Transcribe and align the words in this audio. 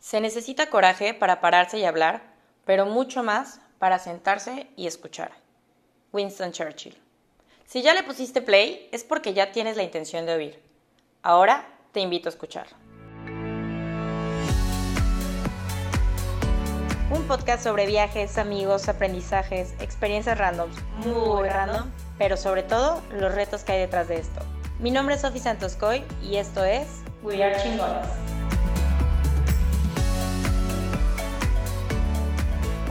Se 0.00 0.22
necesita 0.22 0.70
coraje 0.70 1.12
para 1.12 1.42
pararse 1.42 1.78
y 1.78 1.84
hablar, 1.84 2.22
pero 2.64 2.86
mucho 2.86 3.22
más 3.22 3.60
para 3.78 3.98
sentarse 3.98 4.66
y 4.74 4.86
escuchar. 4.86 5.30
Winston 6.12 6.52
Churchill. 6.52 6.98
Si 7.66 7.82
ya 7.82 7.92
le 7.92 8.02
pusiste 8.02 8.40
play, 8.40 8.88
es 8.92 9.04
porque 9.04 9.34
ya 9.34 9.52
tienes 9.52 9.76
la 9.76 9.82
intención 9.82 10.24
de 10.24 10.34
oír. 10.34 10.62
Ahora 11.22 11.68
te 11.92 12.00
invito 12.00 12.30
a 12.30 12.32
escuchar. 12.32 12.66
Un 17.10 17.26
podcast 17.28 17.62
sobre 17.62 17.86
viajes, 17.86 18.38
amigos, 18.38 18.88
aprendizajes, 18.88 19.74
experiencias 19.80 20.38
randoms, 20.38 20.76
muy 21.04 21.46
random, 21.46 21.90
pero 22.16 22.38
sobre 22.38 22.62
todo 22.62 23.02
los 23.12 23.34
retos 23.34 23.64
que 23.64 23.72
hay 23.72 23.80
detrás 23.80 24.08
de 24.08 24.16
esto. 24.16 24.40
Mi 24.78 24.90
nombre 24.90 25.16
es 25.16 25.20
Sofi 25.20 25.40
Santos 25.40 25.76
Coy 25.76 26.02
y 26.22 26.36
esto 26.36 26.64
es 26.64 26.86
We 27.22 27.44
Are 27.44 27.62
Chingones. 27.62 28.39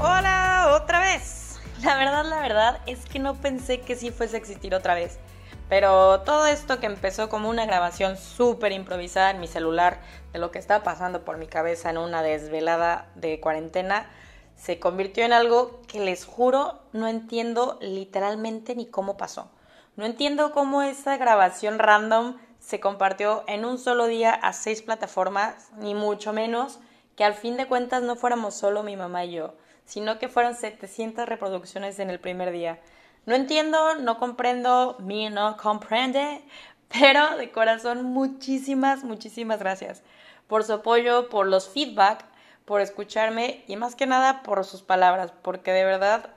Hola, 0.02 0.80
otra 0.82 1.02
vez. 1.02 1.60
La 1.84 1.98
verdad, 1.98 2.24
la 2.24 2.40
verdad 2.40 2.80
es 2.86 3.06
que 3.06 3.20
no 3.20 3.36
pensé 3.36 3.82
que 3.82 3.98
sí 3.98 4.12
fuese 4.12 4.38
a 4.38 4.40
existir 4.40 4.74
otra 4.74 4.96
vez. 4.96 5.20
Pero 5.68 6.22
todo 6.22 6.48
esto 6.48 6.80
que 6.80 6.86
empezó 6.86 7.28
como 7.28 7.50
una 7.50 7.66
grabación 7.66 8.16
súper 8.16 8.72
improvisada 8.72 9.32
en 9.32 9.42
mi 9.42 9.48
celular 9.48 10.00
de 10.32 10.40
lo 10.40 10.52
que 10.52 10.60
estaba 10.60 10.86
pasando 10.86 11.26
por 11.26 11.38
mi 11.38 11.48
cabeza 11.48 11.90
en 11.90 11.98
una 11.98 12.24
desvelada 12.24 13.10
de 13.16 13.42
cuarentena, 13.42 14.10
se 14.56 14.80
convirtió 14.80 15.26
en 15.26 15.34
algo 15.34 15.82
que 15.86 16.00
les 16.00 16.24
juro 16.24 16.80
no 16.94 17.10
entiendo 17.10 17.78
literalmente 17.82 18.76
ni 18.76 18.86
cómo 18.86 19.18
pasó. 19.18 19.52
No 19.98 20.06
entiendo 20.06 20.54
cómo 20.54 20.82
esa 20.82 21.18
grabación 21.18 21.78
random 21.78 22.38
se 22.62 22.80
compartió 22.80 23.44
en 23.48 23.66
un 23.66 23.78
solo 23.78 24.06
día 24.06 24.32
a 24.32 24.54
seis 24.54 24.82
plataformas, 24.82 25.72
ni 25.78 25.94
mucho 25.94 26.32
menos 26.32 26.80
que 27.18 27.26
al 27.26 27.34
fin 27.34 27.58
de 27.58 27.68
cuentas 27.68 28.02
no 28.02 28.16
fuéramos 28.16 28.56
solo 28.56 28.82
mi 28.82 28.96
mamá 28.96 29.26
y 29.26 29.32
yo 29.32 29.56
sino 29.90 30.20
que 30.20 30.30
fueron 30.30 30.54
700 30.54 31.28
reproducciones 31.28 31.98
en 31.98 32.12
el 32.12 32.20
primer 32.20 32.52
día. 32.52 32.80
No 33.26 33.34
entiendo, 33.34 33.96
no 33.96 34.20
comprendo, 34.20 34.96
mi 35.00 35.30
no 35.32 35.58
comprende, 35.58 36.44
pero 36.90 37.38
de 37.38 37.52
corazón 37.52 38.04
muchísimas, 38.04 39.04
muchísimas 39.04 39.60
gracias 39.60 40.04
por 40.48 40.64
su 40.64 40.74
apoyo, 40.74 41.28
por 41.30 41.48
los 41.48 41.70
feedback, 41.70 42.24
por 42.66 42.82
escucharme 42.82 43.64
y 43.68 43.78
más 43.78 43.96
que 43.96 44.06
nada 44.06 44.44
por 44.44 44.64
sus 44.64 44.84
palabras, 44.84 45.34
porque 45.42 45.72
de 45.72 45.84
verdad, 45.84 46.30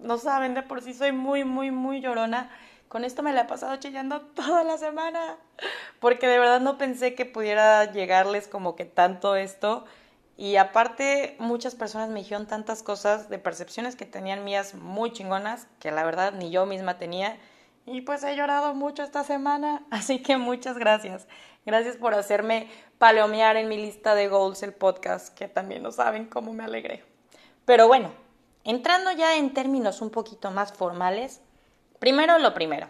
no 0.00 0.16
saben, 0.16 0.54
de 0.54 0.62
por 0.62 0.80
sí 0.80 0.94
soy 0.94 1.12
muy, 1.12 1.44
muy, 1.44 1.70
muy 1.70 2.00
llorona. 2.00 2.50
Con 2.88 3.04
esto 3.04 3.22
me 3.22 3.34
la 3.34 3.42
he 3.42 3.44
pasado 3.44 3.76
chillando 3.76 4.22
toda 4.34 4.64
la 4.64 4.78
semana, 4.78 5.36
porque 6.00 6.26
de 6.26 6.38
verdad 6.38 6.60
no 6.60 6.78
pensé 6.78 7.14
que 7.14 7.26
pudiera 7.26 7.84
llegarles 7.92 8.48
como 8.48 8.76
que 8.76 8.86
tanto 8.86 9.36
esto 9.36 9.84
y 10.36 10.56
aparte, 10.56 11.36
muchas 11.38 11.76
personas 11.76 12.10
me 12.10 12.18
dijeron 12.18 12.46
tantas 12.46 12.82
cosas 12.82 13.28
de 13.28 13.38
percepciones 13.38 13.94
que 13.94 14.04
tenían 14.04 14.42
mías 14.42 14.74
muy 14.74 15.12
chingonas, 15.12 15.68
que 15.78 15.92
la 15.92 16.04
verdad 16.04 16.32
ni 16.32 16.50
yo 16.50 16.66
misma 16.66 16.98
tenía. 16.98 17.38
Y 17.86 18.00
pues 18.00 18.24
he 18.24 18.34
llorado 18.34 18.74
mucho 18.74 19.04
esta 19.04 19.22
semana, 19.22 19.84
así 19.90 20.20
que 20.22 20.36
muchas 20.36 20.76
gracias. 20.76 21.28
Gracias 21.64 21.96
por 21.96 22.14
hacerme 22.14 22.68
palomear 22.98 23.56
en 23.56 23.68
mi 23.68 23.76
lista 23.76 24.14
de 24.14 24.28
goals 24.28 24.62
el 24.62 24.74
podcast, 24.74 25.32
que 25.34 25.46
también 25.46 25.82
no 25.82 25.92
saben 25.92 26.26
cómo 26.26 26.52
me 26.52 26.64
alegré. 26.64 27.04
Pero 27.64 27.86
bueno, 27.86 28.12
entrando 28.64 29.12
ya 29.12 29.36
en 29.36 29.54
términos 29.54 30.02
un 30.02 30.10
poquito 30.10 30.50
más 30.50 30.72
formales, 30.72 31.40
primero 32.00 32.38
lo 32.38 32.54
primero. 32.54 32.88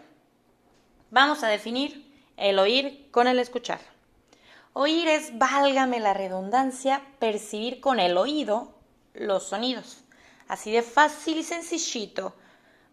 Vamos 1.11 1.43
a 1.43 1.47
definir 1.47 2.11
el 2.37 2.57
oír 2.57 3.09
con 3.11 3.27
el 3.27 3.39
escuchar. 3.39 3.94
Oír 4.77 5.07
es, 5.07 5.37
válgame 5.37 6.01
la 6.01 6.13
redundancia, 6.13 7.01
percibir 7.17 7.79
con 7.79 7.97
el 7.97 8.17
oído 8.17 8.73
los 9.13 9.43
sonidos. 9.43 10.03
Así 10.49 10.69
de 10.69 10.81
fácil 10.81 11.37
y 11.37 11.43
sencillito. 11.43 12.35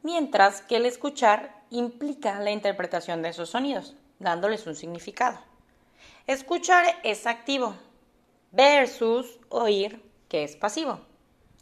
Mientras 0.05 0.63
que 0.63 0.77
el 0.77 0.87
escuchar 0.87 1.61
implica 1.71 2.39
la 2.39 2.53
interpretación 2.53 3.21
de 3.21 3.31
esos 3.31 3.51
sonidos, 3.51 3.97
dándoles 4.21 4.65
un 4.69 4.77
significado. 4.77 5.41
Escuchar 6.29 6.85
es 7.03 7.27
activo 7.27 7.75
versus 8.53 9.41
oír 9.48 10.09
que 10.29 10.45
es 10.45 10.55
pasivo. 10.55 11.01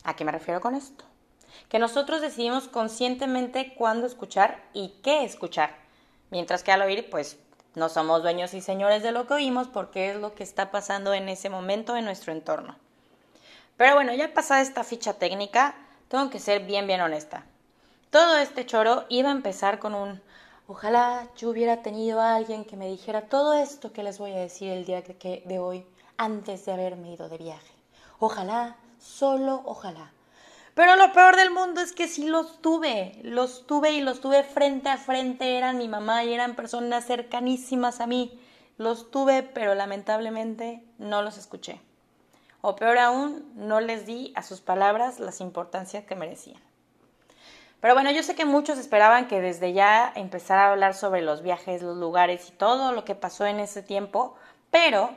¿A 0.05 0.17
qué 0.17 0.27
me 0.27 0.33
refiero 0.33 0.61
con 0.61 0.75
esto? 0.75 1.07
Que 1.71 1.79
nosotros 1.79 2.21
decidimos 2.21 2.69
conscientemente 2.69 3.73
cuándo 3.73 4.07
escuchar 4.07 4.63
y 4.75 4.93
qué 5.03 5.25
escuchar. 5.25 5.79
Mientras 6.29 6.63
que 6.63 6.73
al 6.73 6.83
oír, 6.83 7.09
pues 7.09 7.39
no 7.75 7.89
somos 7.89 8.23
dueños 8.23 8.55
y 8.55 8.61
señores 8.61 9.03
de 9.03 9.13
lo 9.13 9.27
que 9.27 9.35
oímos 9.35 9.69
porque 9.69 10.11
es 10.11 10.17
lo 10.17 10.35
que 10.35 10.43
está 10.43 10.71
pasando 10.71 11.15
en 11.15 11.29
ese 11.29 11.51
momento 11.51 11.97
en 11.97 12.05
nuestro 12.05 12.33
entorno. 12.33 12.77
Pero 13.77 13.95
bueno, 13.95 14.13
ya 14.13 14.35
pasada 14.35 14.61
esta 14.61 14.85
ficha 14.85 15.15
técnica, 15.15 15.75
tengo 16.09 16.29
que 16.31 16.39
ser 16.41 16.65
bien, 16.67 16.87
bien 16.87 17.01
honesta. 17.01 17.45
Todo 18.11 18.39
este 18.39 18.67
choro 18.67 19.05
iba 19.09 19.29
a 19.29 19.33
empezar 19.33 19.79
con 19.79 19.95
un 19.95 20.21
ojalá 20.67 21.29
yo 21.37 21.51
hubiera 21.51 21.83
tenido 21.83 22.21
a 22.21 22.35
alguien 22.35 22.65
que 22.65 22.77
me 22.77 22.89
dijera 22.89 23.23
todo 23.23 23.55
esto 23.55 23.93
que 23.93 24.03
les 24.03 24.19
voy 24.19 24.33
a 24.33 24.41
decir 24.41 24.71
el 24.71 24.85
día 24.85 25.03
de, 25.03 25.59
hoy 25.59 25.87
antes 26.17 26.65
de 26.65 26.73
haberme 26.73 27.13
ido 27.13 27.29
de 27.29 27.39
viaje. 27.39 27.73
Ojalá, 28.19 28.77
solo 29.01 29.63
ojalá. 29.65 30.13
Pero 30.75 30.97
lo 30.97 31.13
peor 31.13 31.37
del 31.37 31.51
mundo 31.51 31.81
es 31.81 31.93
que 31.93 32.09
sí 32.09 32.27
los 32.27 32.63
tuve, 32.63 33.19
los 33.23 33.67
tuve 33.67 33.93
y 33.93 34.01
los 34.01 34.21
tuve 34.21 34.45
frente 34.45 34.89
a 34.89 34.99
frente, 34.99 35.59
eran 35.59 35.79
mi 35.79 35.89
mamá 35.89 36.25
y 36.25 36.33
eran 36.33 36.55
personas 36.55 37.07
cercanísimas 37.07 38.01
a 38.01 38.07
mí. 38.07 38.41
Los 38.79 39.11
tuve, 39.11 39.43
pero 39.43 39.75
lamentablemente 39.75 40.83
no 40.99 41.23
los 41.23 41.39
escuché. 41.39 41.81
O 42.63 42.77
peor 42.77 42.99
aún, 42.99 43.51
no 43.55 43.81
les 43.81 44.07
di 44.07 44.33
a 44.37 44.43
sus 44.43 44.61
palabras 44.61 45.19
las 45.19 45.41
importancias 45.41 46.05
que 46.05 46.15
merecían. 46.15 46.61
Pero 47.81 47.95
bueno, 47.95 48.11
yo 48.11 48.23
sé 48.23 48.35
que 48.35 48.45
muchos 48.45 48.79
esperaban 48.79 49.27
que 49.27 49.41
desde 49.41 49.73
ya 49.73 50.13
empezara 50.15 50.67
a 50.67 50.73
hablar 50.73 50.95
sobre 50.95 51.23
los 51.23 51.43
viajes, 51.43 51.83
los 51.83 51.97
lugares 51.97 52.49
y 52.49 52.53
todo 52.53 52.93
lo 52.93 53.05
que 53.05 53.15
pasó 53.15 53.47
en 53.47 53.59
ese 53.59 53.83
tiempo, 53.83 54.35
pero 54.71 55.11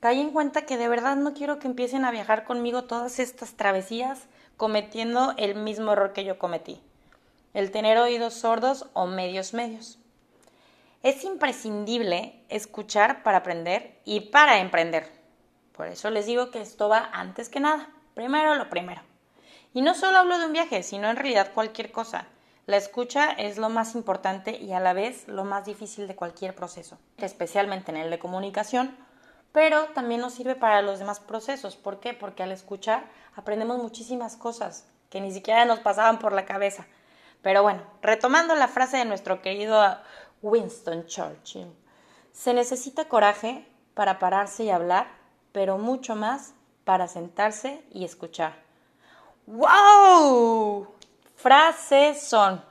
caí 0.00 0.20
en 0.20 0.30
cuenta 0.30 0.66
que 0.66 0.76
de 0.76 0.88
verdad 0.88 1.16
no 1.16 1.32
quiero 1.32 1.58
que 1.58 1.66
empiecen 1.66 2.04
a 2.04 2.10
viajar 2.10 2.44
conmigo 2.44 2.84
todas 2.84 3.18
estas 3.18 3.54
travesías 3.54 4.26
cometiendo 4.60 5.32
el 5.38 5.54
mismo 5.54 5.92
error 5.92 6.12
que 6.12 6.22
yo 6.22 6.38
cometí, 6.38 6.82
el 7.54 7.70
tener 7.70 7.96
oídos 7.96 8.34
sordos 8.34 8.90
o 8.92 9.06
medios 9.06 9.54
medios. 9.54 9.98
Es 11.02 11.24
imprescindible 11.24 12.44
escuchar 12.50 13.22
para 13.22 13.38
aprender 13.38 13.98
y 14.04 14.20
para 14.20 14.58
emprender. 14.58 15.10
Por 15.72 15.86
eso 15.86 16.10
les 16.10 16.26
digo 16.26 16.50
que 16.50 16.60
esto 16.60 16.90
va 16.90 17.08
antes 17.14 17.48
que 17.48 17.58
nada. 17.58 17.88
Primero 18.12 18.54
lo 18.54 18.68
primero. 18.68 19.00
Y 19.72 19.80
no 19.80 19.94
solo 19.94 20.18
hablo 20.18 20.38
de 20.38 20.44
un 20.44 20.52
viaje, 20.52 20.82
sino 20.82 21.08
en 21.08 21.16
realidad 21.16 21.54
cualquier 21.54 21.90
cosa. 21.90 22.26
La 22.66 22.76
escucha 22.76 23.30
es 23.30 23.56
lo 23.56 23.70
más 23.70 23.94
importante 23.94 24.58
y 24.58 24.74
a 24.74 24.80
la 24.80 24.92
vez 24.92 25.26
lo 25.26 25.44
más 25.44 25.64
difícil 25.64 26.06
de 26.06 26.16
cualquier 26.16 26.54
proceso, 26.54 26.98
especialmente 27.16 27.92
en 27.92 27.96
el 27.96 28.10
de 28.10 28.18
comunicación 28.18 28.94
pero 29.52 29.86
también 29.94 30.20
nos 30.20 30.34
sirve 30.34 30.54
para 30.54 30.82
los 30.82 30.98
demás 30.98 31.20
procesos. 31.20 31.76
¿Por 31.76 32.00
qué? 32.00 32.14
Porque 32.14 32.42
al 32.42 32.52
escuchar 32.52 33.04
aprendemos 33.34 33.78
muchísimas 33.78 34.36
cosas 34.36 34.86
que 35.08 35.20
ni 35.20 35.32
siquiera 35.32 35.64
nos 35.64 35.80
pasaban 35.80 36.18
por 36.18 36.32
la 36.32 36.46
cabeza. 36.46 36.86
Pero 37.42 37.62
bueno, 37.62 37.82
retomando 38.02 38.54
la 38.54 38.68
frase 38.68 38.98
de 38.98 39.04
nuestro 39.04 39.42
querido 39.42 39.82
Winston 40.42 41.06
Churchill, 41.06 41.74
se 42.32 42.54
necesita 42.54 43.08
coraje 43.08 43.66
para 43.94 44.18
pararse 44.18 44.64
y 44.64 44.70
hablar, 44.70 45.08
pero 45.52 45.78
mucho 45.78 46.14
más 46.14 46.54
para 46.84 47.08
sentarse 47.08 47.82
y 47.90 48.04
escuchar. 48.04 48.54
¡Wow! 49.46 50.86
Frases 51.36 52.22
son. 52.22 52.62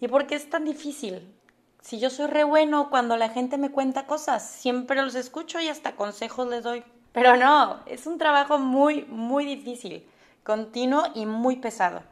¿Y 0.00 0.08
por 0.08 0.26
qué 0.26 0.36
es 0.36 0.48
tan 0.48 0.64
difícil? 0.64 1.33
Si 1.84 1.98
yo 1.98 2.08
soy 2.08 2.28
re 2.28 2.44
bueno 2.44 2.88
cuando 2.88 3.18
la 3.18 3.28
gente 3.28 3.58
me 3.58 3.70
cuenta 3.70 4.06
cosas, 4.06 4.42
siempre 4.42 5.02
los 5.02 5.14
escucho 5.14 5.60
y 5.60 5.68
hasta 5.68 5.96
consejos 5.96 6.48
les 6.48 6.62
doy. 6.62 6.82
Pero 7.12 7.36
no, 7.36 7.80
es 7.84 8.06
un 8.06 8.16
trabajo 8.16 8.58
muy, 8.58 9.04
muy 9.04 9.44
difícil, 9.44 10.08
continuo 10.44 11.02
y 11.14 11.26
muy 11.26 11.56
pesado. 11.56 12.02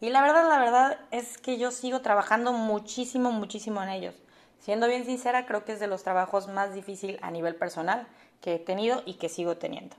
Y 0.00 0.10
la 0.10 0.22
verdad, 0.22 0.48
la 0.48 0.60
verdad 0.60 1.00
es 1.10 1.38
que 1.38 1.58
yo 1.58 1.72
sigo 1.72 2.02
trabajando 2.02 2.52
muchísimo, 2.52 3.32
muchísimo 3.32 3.82
en 3.82 3.88
ellos. 3.88 4.14
Siendo 4.60 4.86
bien 4.86 5.04
sincera, 5.04 5.44
creo 5.44 5.64
que 5.64 5.72
es 5.72 5.80
de 5.80 5.88
los 5.88 6.04
trabajos 6.04 6.46
más 6.46 6.72
difíciil 6.72 7.18
a 7.20 7.32
nivel 7.32 7.56
personal 7.56 8.06
que 8.40 8.54
he 8.54 8.58
tenido 8.60 9.02
y 9.06 9.14
que 9.14 9.28
sigo 9.28 9.56
teniendo. 9.56 9.96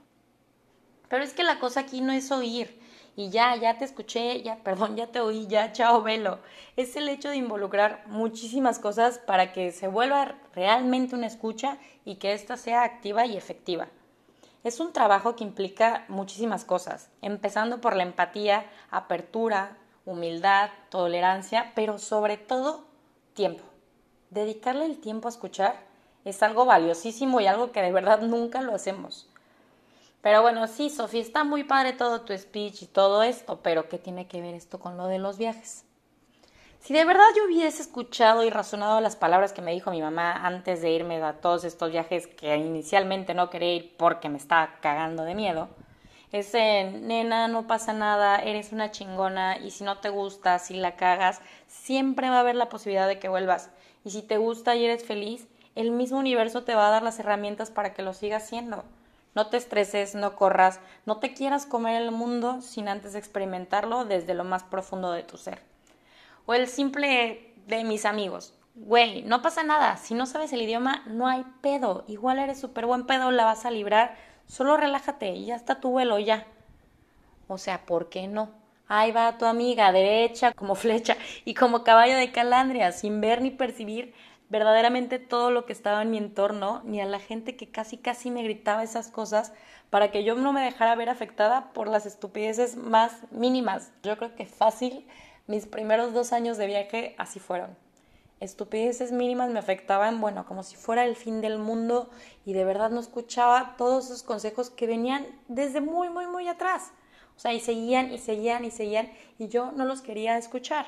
Pero 1.10 1.22
es 1.22 1.34
que 1.34 1.44
la 1.44 1.58
cosa 1.58 1.80
aquí 1.80 2.00
no 2.00 2.14
es 2.14 2.32
oír, 2.32 2.80
y 3.16 3.30
ya, 3.30 3.56
ya 3.56 3.78
te 3.78 3.84
escuché, 3.84 4.42
ya, 4.42 4.56
perdón, 4.64 4.96
ya 4.96 5.06
te 5.06 5.20
oí, 5.20 5.46
ya, 5.46 5.72
chao, 5.72 6.02
velo. 6.02 6.38
Es 6.76 6.96
el 6.96 7.08
hecho 7.08 7.30
de 7.30 7.36
involucrar 7.36 8.04
muchísimas 8.06 8.78
cosas 8.78 9.18
para 9.18 9.52
que 9.52 9.72
se 9.72 9.88
vuelva 9.88 10.36
realmente 10.54 11.14
una 11.14 11.26
escucha 11.26 11.78
y 12.04 12.16
que 12.16 12.32
ésta 12.32 12.56
sea 12.56 12.84
activa 12.84 13.26
y 13.26 13.36
efectiva. 13.36 13.88
Es 14.64 14.78
un 14.78 14.92
trabajo 14.92 15.34
que 15.34 15.44
implica 15.44 16.04
muchísimas 16.08 16.64
cosas, 16.64 17.10
empezando 17.20 17.80
por 17.80 17.96
la 17.96 18.04
empatía, 18.04 18.64
apertura, 18.90 19.76
humildad, 20.04 20.70
tolerancia, 20.88 21.72
pero 21.74 21.98
sobre 21.98 22.36
todo 22.36 22.84
tiempo. 23.34 23.64
Dedicarle 24.30 24.86
el 24.86 25.00
tiempo 25.00 25.26
a 25.26 25.30
escuchar 25.30 25.76
es 26.24 26.42
algo 26.42 26.64
valiosísimo 26.64 27.40
y 27.40 27.46
algo 27.46 27.72
que 27.72 27.82
de 27.82 27.92
verdad 27.92 28.20
nunca 28.20 28.62
lo 28.62 28.74
hacemos. 28.74 29.28
Pero 30.22 30.40
bueno, 30.40 30.66
sí, 30.68 30.88
Sofía, 30.88 31.20
está 31.20 31.44
muy 31.44 31.64
padre 31.64 31.92
todo 31.92 32.22
tu 32.22 32.36
speech 32.36 32.82
y 32.82 32.86
todo 32.86 33.22
esto, 33.22 33.60
pero 33.62 33.88
¿qué 33.88 33.98
tiene 33.98 34.28
que 34.28 34.40
ver 34.40 34.54
esto 34.54 34.80
con 34.80 34.96
lo 34.96 35.08
de 35.08 35.18
los 35.18 35.36
viajes? 35.36 35.84
Si 36.80 36.94
de 36.94 37.04
verdad 37.04 37.26
yo 37.36 37.44
hubiese 37.44 37.82
escuchado 37.82 38.42
y 38.44 38.50
razonado 38.50 39.00
las 39.00 39.16
palabras 39.16 39.52
que 39.52 39.62
me 39.62 39.72
dijo 39.72 39.90
mi 39.90 40.00
mamá 40.00 40.32
antes 40.46 40.80
de 40.80 40.90
irme 40.90 41.22
a 41.22 41.34
todos 41.34 41.64
estos 41.64 41.92
viajes 41.92 42.26
que 42.26 42.56
inicialmente 42.56 43.34
no 43.34 43.50
quería 43.50 43.74
ir 43.74 43.96
porque 43.96 44.28
me 44.28 44.38
estaba 44.38 44.80
cagando 44.80 45.24
de 45.24 45.34
miedo, 45.34 45.68
ese 46.32 46.84
nena, 46.84 47.46
no 47.46 47.66
pasa 47.66 47.92
nada, 47.92 48.38
eres 48.38 48.72
una 48.72 48.90
chingona 48.90 49.58
y 49.58 49.70
si 49.70 49.84
no 49.84 49.98
te 49.98 50.08
gusta, 50.08 50.58
si 50.58 50.74
la 50.74 50.96
cagas, 50.96 51.42
siempre 51.66 52.30
va 52.30 52.36
a 52.36 52.40
haber 52.40 52.54
la 52.54 52.70
posibilidad 52.70 53.06
de 53.06 53.18
que 53.18 53.28
vuelvas. 53.28 53.70
Y 54.02 54.10
si 54.10 54.22
te 54.22 54.38
gusta 54.38 54.74
y 54.74 54.86
eres 54.86 55.04
feliz, 55.04 55.46
el 55.74 55.90
mismo 55.90 56.18
universo 56.18 56.64
te 56.64 56.74
va 56.74 56.88
a 56.88 56.90
dar 56.90 57.02
las 57.02 57.18
herramientas 57.18 57.70
para 57.70 57.92
que 57.92 58.02
lo 58.02 58.14
sigas 58.14 58.48
siendo. 58.48 58.82
No 59.34 59.46
te 59.46 59.56
estreses, 59.56 60.14
no 60.14 60.36
corras, 60.36 60.80
no 61.06 61.18
te 61.18 61.32
quieras 61.32 61.64
comer 61.64 62.02
el 62.02 62.10
mundo 62.10 62.60
sin 62.60 62.88
antes 62.88 63.14
experimentarlo 63.14 64.04
desde 64.04 64.34
lo 64.34 64.44
más 64.44 64.62
profundo 64.62 65.12
de 65.12 65.22
tu 65.22 65.38
ser. 65.38 65.62
O 66.44 66.54
el 66.54 66.68
simple 66.68 67.54
de 67.66 67.84
mis 67.84 68.04
amigos. 68.04 68.54
Güey, 68.74 69.22
no 69.22 69.42
pasa 69.42 69.62
nada, 69.62 69.96
si 69.96 70.14
no 70.14 70.26
sabes 70.26 70.52
el 70.52 70.62
idioma, 70.62 71.02
no 71.06 71.26
hay 71.26 71.44
pedo. 71.60 72.04
Igual 72.08 72.38
eres 72.38 72.60
súper 72.60 72.86
buen 72.86 73.06
pedo, 73.06 73.30
la 73.30 73.44
vas 73.44 73.64
a 73.64 73.70
librar. 73.70 74.16
Solo 74.46 74.76
relájate 74.76 75.30
y 75.30 75.46
ya 75.46 75.56
está 75.56 75.80
tu 75.80 75.90
vuelo, 75.90 76.18
ya. 76.18 76.46
O 77.48 77.58
sea, 77.58 77.84
¿por 77.84 78.08
qué 78.08 78.28
no? 78.28 78.50
Ahí 78.88 79.12
va 79.12 79.38
tu 79.38 79.46
amiga, 79.46 79.92
derecha 79.92 80.52
como 80.52 80.74
flecha 80.74 81.16
y 81.44 81.54
como 81.54 81.84
caballo 81.84 82.16
de 82.16 82.32
calandria, 82.32 82.92
sin 82.92 83.20
ver 83.20 83.40
ni 83.40 83.50
percibir 83.50 84.14
verdaderamente 84.52 85.18
todo 85.18 85.50
lo 85.50 85.64
que 85.64 85.72
estaba 85.72 86.02
en 86.02 86.10
mi 86.10 86.18
entorno, 86.18 86.82
ni 86.84 87.00
a 87.00 87.06
la 87.06 87.18
gente 87.18 87.56
que 87.56 87.70
casi 87.70 87.96
casi 87.96 88.30
me 88.30 88.42
gritaba 88.42 88.82
esas 88.82 89.08
cosas 89.08 89.54
para 89.88 90.10
que 90.10 90.24
yo 90.24 90.34
no 90.34 90.52
me 90.52 90.60
dejara 90.60 90.94
ver 90.94 91.08
afectada 91.08 91.72
por 91.72 91.88
las 91.88 92.04
estupideces 92.04 92.76
más 92.76 93.14
mínimas. 93.30 93.92
Yo 94.02 94.14
creo 94.18 94.34
que 94.36 94.44
fácil, 94.44 95.06
mis 95.46 95.66
primeros 95.66 96.12
dos 96.12 96.34
años 96.34 96.58
de 96.58 96.66
viaje 96.66 97.14
así 97.16 97.40
fueron. 97.40 97.74
Estupideces 98.40 99.10
mínimas 99.10 99.48
me 99.48 99.58
afectaban, 99.58 100.20
bueno, 100.20 100.44
como 100.44 100.62
si 100.64 100.76
fuera 100.76 101.06
el 101.06 101.16
fin 101.16 101.40
del 101.40 101.56
mundo 101.56 102.10
y 102.44 102.52
de 102.52 102.66
verdad 102.66 102.90
no 102.90 103.00
escuchaba 103.00 103.74
todos 103.78 104.04
esos 104.04 104.22
consejos 104.22 104.68
que 104.68 104.86
venían 104.86 105.26
desde 105.48 105.80
muy, 105.80 106.10
muy, 106.10 106.26
muy 106.26 106.46
atrás. 106.46 106.90
O 107.38 107.40
sea, 107.40 107.54
y 107.54 107.60
seguían 107.60 108.12
y 108.12 108.18
seguían 108.18 108.66
y 108.66 108.70
seguían 108.70 109.10
y 109.38 109.48
yo 109.48 109.72
no 109.72 109.86
los 109.86 110.02
quería 110.02 110.36
escuchar. 110.36 110.84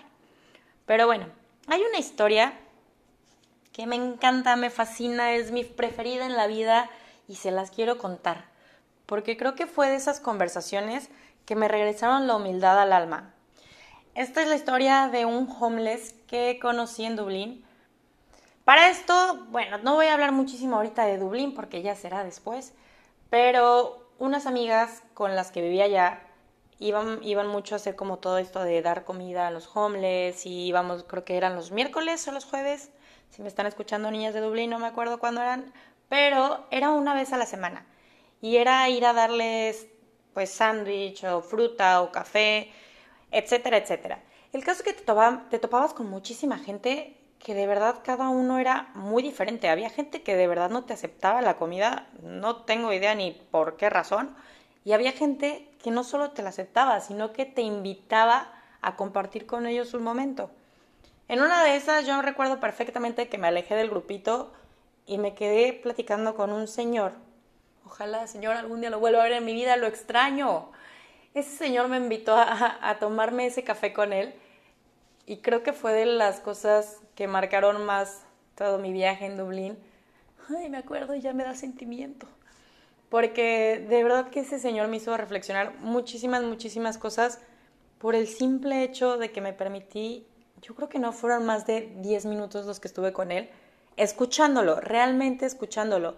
Pero 0.85 1.07
bueno, 1.07 1.29
hay 1.67 1.81
una 1.81 1.99
historia 1.99 2.53
que 3.75 3.87
me 3.89 3.97
encanta, 3.97 4.55
me 4.55 4.71
fascina, 4.71 5.33
es 5.33 5.51
mi 5.51 5.65
preferida 5.65 6.25
en 6.25 6.37
la 6.37 6.47
vida 6.47 6.89
y 7.27 7.35
se 7.35 7.51
las 7.51 7.73
quiero 7.73 7.99
contar, 7.99 8.45
porque 9.05 9.37
creo 9.37 9.57
que 9.57 9.67
fue 9.67 9.89
de 9.89 9.97
esas 9.97 10.21
conversaciones 10.21 11.11
que 11.45 11.57
me 11.57 11.67
regresaron 11.67 12.29
la 12.29 12.37
humildad 12.37 12.81
al 12.81 12.93
alma. 12.93 13.35
Esta 14.15 14.43
es 14.43 14.49
la 14.49 14.55
historia 14.55 15.09
de 15.09 15.25
un 15.27 15.53
homeless 15.59 16.15
que 16.29 16.61
conocí 16.63 17.05
en 17.05 17.17
Dublín. 17.17 17.65
Para 18.65 18.91
esto, 18.91 19.45
bueno, 19.49 19.79
no 19.79 19.97
voy 19.97 20.07
a 20.07 20.15
hablar 20.15 20.31
muchísimo 20.31 20.77
ahorita 20.77 21.05
de 21.05 21.19
Dublín 21.19 21.53
porque 21.53 21.83
ya 21.83 21.97
será 21.97 22.23
después, 22.23 22.75
pero 23.29 24.09
unas 24.21 24.47
amigas 24.47 25.03
con 25.15 25.35
las 25.35 25.51
que 25.51 25.63
vivía 25.63 25.87
allá 25.87 26.21
iban, 26.79 27.19
iban 27.25 27.49
mucho 27.49 27.75
a 27.75 27.77
hacer 27.77 27.97
como 27.97 28.19
todo 28.19 28.39
esto 28.39 28.63
de 28.63 28.83
dar 28.83 29.05
comida 29.05 29.49
a 29.49 29.51
los 29.51 29.69
homeless 29.75 30.47
y 30.47 30.67
íbamos, 30.67 31.03
creo 31.03 31.25
que 31.25 31.37
eran 31.37 31.57
los 31.57 31.73
miércoles 31.73 32.29
o 32.29 32.31
los 32.31 32.45
jueves, 32.45 32.93
si 33.35 33.43
me 33.43 33.49
están 33.49 33.67
escuchando 33.67 34.13
niñas 34.13 34.33
de 34.33 34.41
Dublín, 34.41 34.71
no 34.71 34.79
me 34.79 34.87
acuerdo 34.87 35.19
cuándo 35.19 35.41
eran, 35.41 35.73
pero 36.09 36.65
era 36.71 36.91
una 36.91 37.15
vez 37.15 37.33
a 37.33 37.37
la 37.37 37.47
semana. 37.47 37.85
Y 38.41 38.59
era 38.59 38.89
ir 38.89 39.05
a 39.05 39.13
darles 39.13 39.89
pues 40.35 40.51
sándwich 40.51 41.25
o 41.25 41.41
fruta 41.41 42.03
o 42.03 42.13
café, 42.13 42.71
etcétera, 43.33 43.79
etcétera. 43.79 44.23
El 44.53 44.63
caso 44.63 44.85
es 44.85 44.85
que 44.85 44.93
te, 44.93 45.13
te 45.51 45.59
topabas 45.59 45.95
con 45.95 46.09
muchísima 46.09 46.59
gente 46.59 47.17
que 47.41 47.55
de 47.55 47.67
verdad 47.67 48.03
cada 48.05 48.29
uno 48.29 48.59
era 48.61 48.93
muy 48.95 49.23
diferente. 49.23 49.69
Había 49.69 49.91
gente 49.91 50.23
que 50.23 50.37
de 50.37 50.47
verdad 50.47 50.71
no 50.71 50.85
te 50.85 50.93
aceptaba 50.93 51.43
la 51.43 51.57
comida, 51.57 52.07
no 52.23 52.63
tengo 52.63 52.93
idea 52.93 53.17
ni 53.17 53.33
por 53.33 53.77
qué 53.77 53.91
razón. 53.91 54.37
Y 54.85 54.93
había 54.93 55.11
gente 55.11 55.69
que 55.83 55.91
no 55.91 56.05
solo 56.05 56.31
te 56.31 56.43
la 56.43 56.51
aceptaba, 56.51 57.01
sino 57.01 57.33
que 57.33 57.47
te 57.47 57.63
invitaba 57.63 58.53
a 58.81 58.95
compartir 58.95 59.47
con 59.47 59.67
ellos 59.67 59.93
un 59.93 60.05
momento. 60.05 60.51
En 61.27 61.41
una 61.41 61.65
de 61.65 61.77
esas 61.77 62.07
yo 62.07 62.21
recuerdo 62.21 62.61
perfectamente 62.61 63.29
que 63.29 63.39
me 63.39 63.49
alejé 63.49 63.75
del 63.75 63.89
grupito 63.89 64.53
y 65.07 65.17
me 65.17 65.35
quedé 65.35 65.73
platicando 65.73 66.35
con 66.35 66.53
un 66.53 66.69
señor. 66.69 67.13
Ojalá, 67.87 68.27
señor, 68.27 68.57
algún 68.57 68.81
día 68.81 68.91
lo 68.91 69.01
vuelva 69.01 69.21
a 69.21 69.25
ver 69.25 69.33
en 69.33 69.45
mi 69.45 69.55
vida, 69.55 69.77
lo 69.77 69.87
extraño. 69.87 70.71
Ese 71.33 71.57
señor 71.57 71.89
me 71.89 71.97
invitó 71.97 72.37
a, 72.37 72.97
tomarme 73.01 73.47
ese 73.47 73.65
café 73.65 73.93
con 73.93 74.13
él 74.13 74.35
y 75.27 75.39
creo 75.39 75.63
que 75.63 75.73
fue 75.73 75.93
de 75.93 76.07
las 76.07 76.41
cosas 76.41 77.01
que 77.15 77.27
marcaron 77.27 77.85
más 77.85 78.23
todo 78.55 78.79
mi 78.79 78.93
viaje 78.93 79.25
en 79.25 79.39
Dublín. 79.39 79.79
Ay, 80.49 80.69
me 80.69 80.77
acuerdo 80.77 81.15
y 81.15 81.21
ya 81.21 81.33
me 81.33 81.45
da 81.45 81.55
sentimiento. 81.55 82.27
Porque 83.09 83.85
de 83.89 84.03
verdad 84.03 84.29
que 84.29 84.41
ese 84.41 84.59
señor 84.59 84.89
me 84.89 84.99
hizo 84.99 85.17
reflexionar 85.17 85.75
muchísimas, 85.81 86.43
muchísimas 86.43 86.99
cosas 86.99 87.41
por 87.99 88.15
el 88.15 88.29
simple 88.29 88.83
hecho 88.83 89.17
de 89.17 89.33
que 89.33 89.41
me 89.41 89.55
permití 89.55 90.27
yo 90.67 90.75
creo 90.75 90.89
que 90.89 90.99
no 90.99 91.13
fueron 91.13 91.45
más 91.45 91.67
de 91.67 91.93
10 91.97 92.25
minutos 92.25 92.65
los 92.65 92.81
que 92.81 92.89
estuve 92.89 93.13
con 93.13 93.31
él, 93.31 93.51
escuchándolo, 93.99 94.81
realmente 94.81 95.45
escuchándolo. 95.45 96.17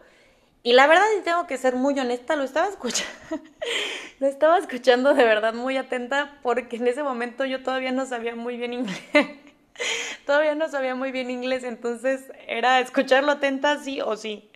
Y 0.62 0.72
la 0.72 0.86
verdad, 0.86 1.04
y 1.18 1.22
tengo 1.22 1.46
que 1.48 1.58
ser 1.58 1.74
muy 1.74 1.98
honesta, 1.98 2.36
lo 2.36 2.44
estaba 2.44 2.68
escuchando, 2.68 3.12
lo 4.20 4.26
estaba 4.28 4.58
escuchando 4.58 5.14
de 5.14 5.24
verdad 5.24 5.52
muy 5.52 5.76
atenta 5.76 6.38
porque 6.42 6.76
en 6.76 6.86
ese 6.86 7.02
momento 7.02 7.44
yo 7.44 7.62
todavía 7.62 7.90
no 7.90 8.06
sabía 8.06 8.36
muy 8.36 8.56
bien 8.56 8.72
inglés. 8.72 8.98
todavía 10.26 10.54
no 10.54 10.68
sabía 10.68 10.94
muy 10.94 11.10
bien 11.10 11.30
inglés, 11.30 11.64
entonces 11.64 12.22
era 12.46 12.78
escucharlo 12.78 13.32
atenta 13.32 13.78
sí 13.80 14.00
o 14.00 14.16
sí. 14.16 14.48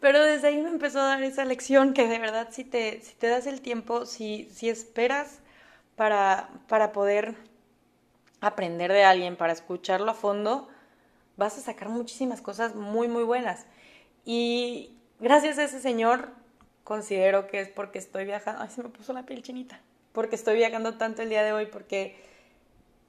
Pero 0.00 0.22
desde 0.22 0.48
ahí 0.48 0.60
me 0.60 0.68
empezó 0.68 1.00
a 1.00 1.06
dar 1.06 1.22
esa 1.24 1.44
lección 1.44 1.92
que 1.92 2.06
de 2.06 2.18
verdad 2.20 2.48
si 2.52 2.62
te, 2.62 3.00
si 3.02 3.14
te 3.14 3.26
das 3.26 3.46
el 3.46 3.60
tiempo, 3.62 4.06
si, 4.06 4.48
si 4.52 4.68
esperas 4.68 5.40
para, 5.96 6.50
para 6.68 6.92
poder 6.92 7.34
aprender 8.48 8.92
de 8.92 9.04
alguien, 9.04 9.36
para 9.36 9.52
escucharlo 9.52 10.10
a 10.10 10.14
fondo, 10.14 10.68
vas 11.36 11.58
a 11.58 11.60
sacar 11.60 11.88
muchísimas 11.88 12.40
cosas 12.40 12.74
muy, 12.74 13.08
muy 13.08 13.22
buenas. 13.22 13.66
Y 14.24 14.96
gracias 15.20 15.58
a 15.58 15.64
ese 15.64 15.80
señor, 15.80 16.28
considero 16.84 17.46
que 17.46 17.60
es 17.60 17.68
porque 17.68 17.98
estoy 17.98 18.24
viajando. 18.24 18.62
Ay, 18.62 18.70
se 18.70 18.82
me 18.82 18.88
puso 18.88 19.12
la 19.12 19.24
piel 19.24 19.42
chinita. 19.42 19.80
Porque 20.12 20.36
estoy 20.36 20.56
viajando 20.56 20.96
tanto 20.96 21.22
el 21.22 21.28
día 21.28 21.42
de 21.42 21.52
hoy, 21.52 21.66
porque 21.66 22.16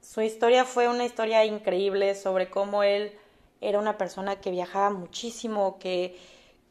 su 0.02 0.22
historia 0.22 0.66
fue 0.66 0.88
una 0.88 1.06
historia 1.06 1.46
increíble 1.46 2.16
sobre 2.16 2.50
cómo 2.50 2.84
él 2.84 3.14
era 3.62 3.80
una 3.80 3.98
persona 3.98 4.40
que 4.42 4.52
viajaba 4.52 4.90
muchísimo, 4.90 5.78
que, 5.80 6.18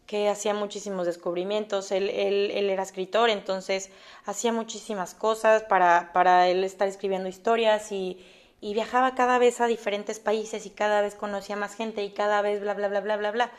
que 0.06 0.28
hacía 0.28 0.54
muchísimos 0.54 1.06
descubrimientos. 1.06 1.92
Él, 1.92 2.10
él, 2.10 2.50
él, 2.52 2.70
era 2.70 2.82
escritor, 2.82 3.30
entonces 3.30 3.90
hacía 4.24 4.52
muchísimas 4.52 5.14
cosas 5.14 5.62
para, 5.62 6.12
para 6.12 6.48
él 6.48 6.64
estar 6.64 6.88
escribiendo 6.88 7.28
historias 7.28 7.92
y, 7.92 8.18
y 8.64 8.72
viajaba 8.72 9.14
cada 9.14 9.36
vez 9.36 9.60
a 9.60 9.66
diferentes 9.66 10.18
países 10.18 10.64
y 10.64 10.70
cada 10.70 11.02
vez 11.02 11.14
conocía 11.14 11.54
más 11.54 11.74
gente 11.74 12.02
y 12.02 12.12
cada 12.12 12.40
vez 12.40 12.62
bla, 12.62 12.72
bla, 12.72 12.88
bla, 12.88 13.02
bla, 13.02 13.18
bla, 13.18 13.30
bla. 13.30 13.52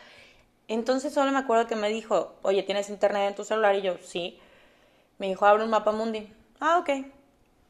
Entonces 0.68 1.14
solo 1.14 1.32
me 1.32 1.38
acuerdo 1.38 1.68
que 1.68 1.76
me 1.76 1.90
dijo, 1.90 2.34
oye, 2.42 2.64
¿tienes 2.64 2.90
internet 2.90 3.30
en 3.30 3.36
tu 3.36 3.44
celular? 3.44 3.76
Y 3.76 3.84
yo, 3.84 3.98
sí. 4.02 4.40
Me 5.20 5.28
dijo, 5.28 5.46
abre 5.46 5.64
un 5.64 5.70
mapa 5.70 5.92
mundi. 5.92 6.34
Ah, 6.60 6.80
ok. 6.80 7.06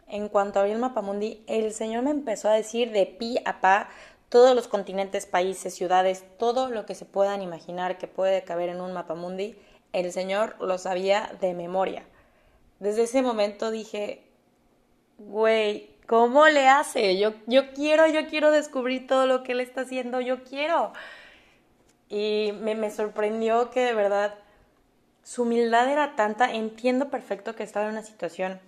En 0.07 0.29
cuanto 0.29 0.61
abrí 0.61 0.71
el 0.71 0.79
mapa 0.79 1.01
mundi, 1.01 1.43
el 1.47 1.73
señor 1.73 2.03
me 2.03 2.11
empezó 2.11 2.47
a 2.47 2.53
decir 2.53 2.93
de 2.93 3.05
pi 3.05 3.37
a 3.43 3.59
pa 3.59 3.89
todos 4.29 4.55
los 4.55 4.69
continentes, 4.69 5.25
países, 5.25 5.75
ciudades, 5.75 6.23
todo 6.39 6.69
lo 6.69 6.85
que 6.85 6.95
se 6.95 7.03
puedan 7.03 7.41
imaginar 7.41 7.97
que 7.97 8.07
puede 8.07 8.45
caber 8.45 8.69
en 8.69 8.79
un 8.79 8.93
mapa 8.93 9.13
mundi, 9.13 9.57
el 9.91 10.13
señor 10.13 10.55
lo 10.61 10.77
sabía 10.77 11.35
de 11.41 11.53
memoria. 11.53 12.05
Desde 12.79 13.03
ese 13.03 13.21
momento 13.21 13.71
dije, 13.71 14.23
güey, 15.17 15.94
¿Cómo 16.07 16.47
le 16.47 16.67
hace? 16.67 17.17
Yo, 17.17 17.33
yo 17.47 17.73
quiero, 17.73 18.05
yo 18.07 18.27
quiero 18.27 18.51
descubrir 18.51 19.07
todo 19.07 19.25
lo 19.25 19.43
que 19.43 19.53
él 19.53 19.59
está 19.59 19.81
haciendo, 19.81 20.21
yo 20.21 20.43
quiero. 20.43 20.93
Y 22.09 22.53
me, 22.61 22.91
sorprendió 22.91 23.71
que 23.71 23.81
de 23.81 23.93
verdad 23.93 24.35
su 25.23 25.43
humildad 25.43 25.91
era 25.91 26.15
tanta, 26.15 26.53
entiendo 26.53 27.09
perfecto 27.09 27.55
que 27.55 27.63
estaba 27.63 27.87
en 27.87 27.93
una 27.93 28.03
situación 28.03 28.59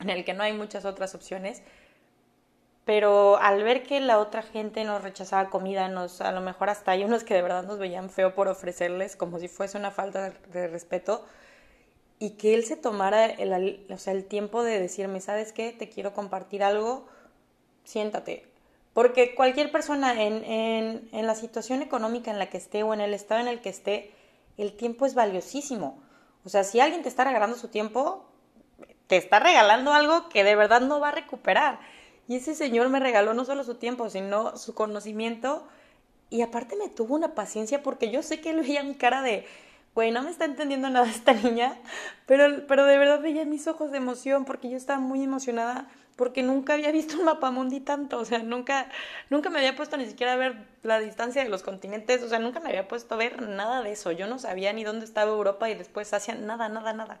en 0.00 0.08
la 0.08 0.22
que 0.22 0.34
no 0.34 0.42
hay 0.42 0.52
muchas 0.52 0.84
otras 0.84 1.14
opciones, 1.14 1.62
pero 2.84 3.38
al 3.38 3.62
ver 3.62 3.82
que 3.82 4.00
la 4.00 4.18
otra 4.18 4.42
gente 4.42 4.84
nos 4.84 5.02
rechazaba 5.02 5.48
comida, 5.48 5.88
nos, 5.88 6.20
a 6.20 6.32
lo 6.32 6.42
mejor 6.42 6.68
hasta 6.68 6.92
hay 6.92 7.04
unos 7.04 7.24
que 7.24 7.34
de 7.34 7.42
verdad 7.42 7.64
nos 7.64 7.78
veían 7.78 8.10
feo 8.10 8.34
por 8.34 8.48
ofrecerles 8.48 9.16
como 9.16 9.38
si 9.38 9.48
fuese 9.48 9.78
una 9.78 9.90
falta 9.90 10.32
de 10.52 10.68
respeto, 10.68 11.24
y 12.22 12.32
que 12.32 12.54
él 12.54 12.64
se 12.64 12.76
tomara 12.76 13.24
el, 13.24 13.86
o 13.90 13.98
sea, 13.98 14.12
el 14.12 14.26
tiempo 14.26 14.62
de 14.62 14.78
decirme, 14.78 15.20
¿sabes 15.22 15.52
qué? 15.52 15.72
Te 15.72 15.88
quiero 15.88 16.12
compartir 16.12 16.62
algo, 16.62 17.06
siéntate. 17.84 18.46
Porque 18.92 19.34
cualquier 19.34 19.72
persona 19.72 20.22
en, 20.22 20.44
en, 20.44 21.08
en, 21.12 21.26
la 21.26 21.34
situación 21.34 21.80
económica 21.80 22.30
en 22.30 22.38
la 22.38 22.50
que 22.50 22.58
esté 22.58 22.82
o 22.82 22.92
en 22.92 23.00
el 23.00 23.14
estado 23.14 23.40
en 23.40 23.48
el 23.48 23.62
que 23.62 23.70
esté, 23.70 24.12
el 24.58 24.76
tiempo 24.76 25.06
es 25.06 25.14
valiosísimo. 25.14 25.98
O 26.44 26.50
sea, 26.50 26.62
si 26.62 26.78
alguien 26.78 27.02
te 27.02 27.08
está 27.08 27.24
regalando 27.24 27.56
su 27.56 27.68
tiempo, 27.68 28.26
te 29.06 29.16
está 29.16 29.38
regalando 29.38 29.94
algo 29.94 30.28
que 30.28 30.44
de 30.44 30.56
verdad 30.56 30.82
no 30.82 31.00
va 31.00 31.08
a 31.08 31.12
recuperar. 31.12 31.80
Y 32.28 32.36
ese 32.36 32.54
señor 32.54 32.90
me 32.90 33.00
regaló 33.00 33.32
no 33.32 33.46
solo 33.46 33.64
su 33.64 33.76
tiempo, 33.76 34.10
sino 34.10 34.58
su 34.58 34.74
conocimiento. 34.74 35.66
Y 36.28 36.42
aparte 36.42 36.76
me 36.76 36.90
tuvo 36.90 37.14
una 37.14 37.34
paciencia 37.34 37.82
porque 37.82 38.10
yo 38.10 38.22
sé 38.22 38.42
que 38.42 38.50
él 38.50 38.60
veía 38.60 38.82
mi 38.82 38.94
cara 38.94 39.22
de, 39.22 39.46
güey, 39.94 40.10
no 40.10 40.22
me 40.22 40.30
está 40.30 40.44
entendiendo 40.44 40.88
nada 40.90 41.08
esta 41.08 41.32
niña, 41.32 41.76
pero, 42.26 42.66
pero 42.66 42.84
de 42.84 42.98
verdad 42.98 43.20
veía 43.20 43.44
mis 43.44 43.66
ojos 43.66 43.90
de 43.90 43.98
emoción 43.98 44.44
porque 44.44 44.70
yo 44.70 44.76
estaba 44.76 45.00
muy 45.00 45.22
emocionada 45.22 45.88
porque 46.20 46.42
nunca 46.42 46.74
había 46.74 46.92
visto 46.92 47.16
un 47.16 47.24
mapamundi 47.24 47.80
tanto, 47.80 48.18
o 48.18 48.26
sea, 48.26 48.40
nunca, 48.40 48.90
nunca 49.30 49.48
me 49.48 49.58
había 49.58 49.74
puesto 49.74 49.96
ni 49.96 50.04
siquiera 50.04 50.34
a 50.34 50.36
ver 50.36 50.54
la 50.82 51.00
distancia 51.00 51.42
de 51.42 51.48
los 51.48 51.62
continentes, 51.62 52.22
o 52.22 52.28
sea, 52.28 52.38
nunca 52.38 52.60
me 52.60 52.68
había 52.68 52.88
puesto 52.88 53.14
a 53.14 53.16
ver 53.16 53.40
nada 53.40 53.80
de 53.80 53.92
eso, 53.92 54.12
yo 54.12 54.26
no 54.26 54.38
sabía 54.38 54.70
ni 54.74 54.84
dónde 54.84 55.06
estaba 55.06 55.30
Europa 55.30 55.70
y 55.70 55.74
después 55.74 56.12
Asia, 56.12 56.34
nada, 56.34 56.68
nada, 56.68 56.92
nada. 56.92 57.20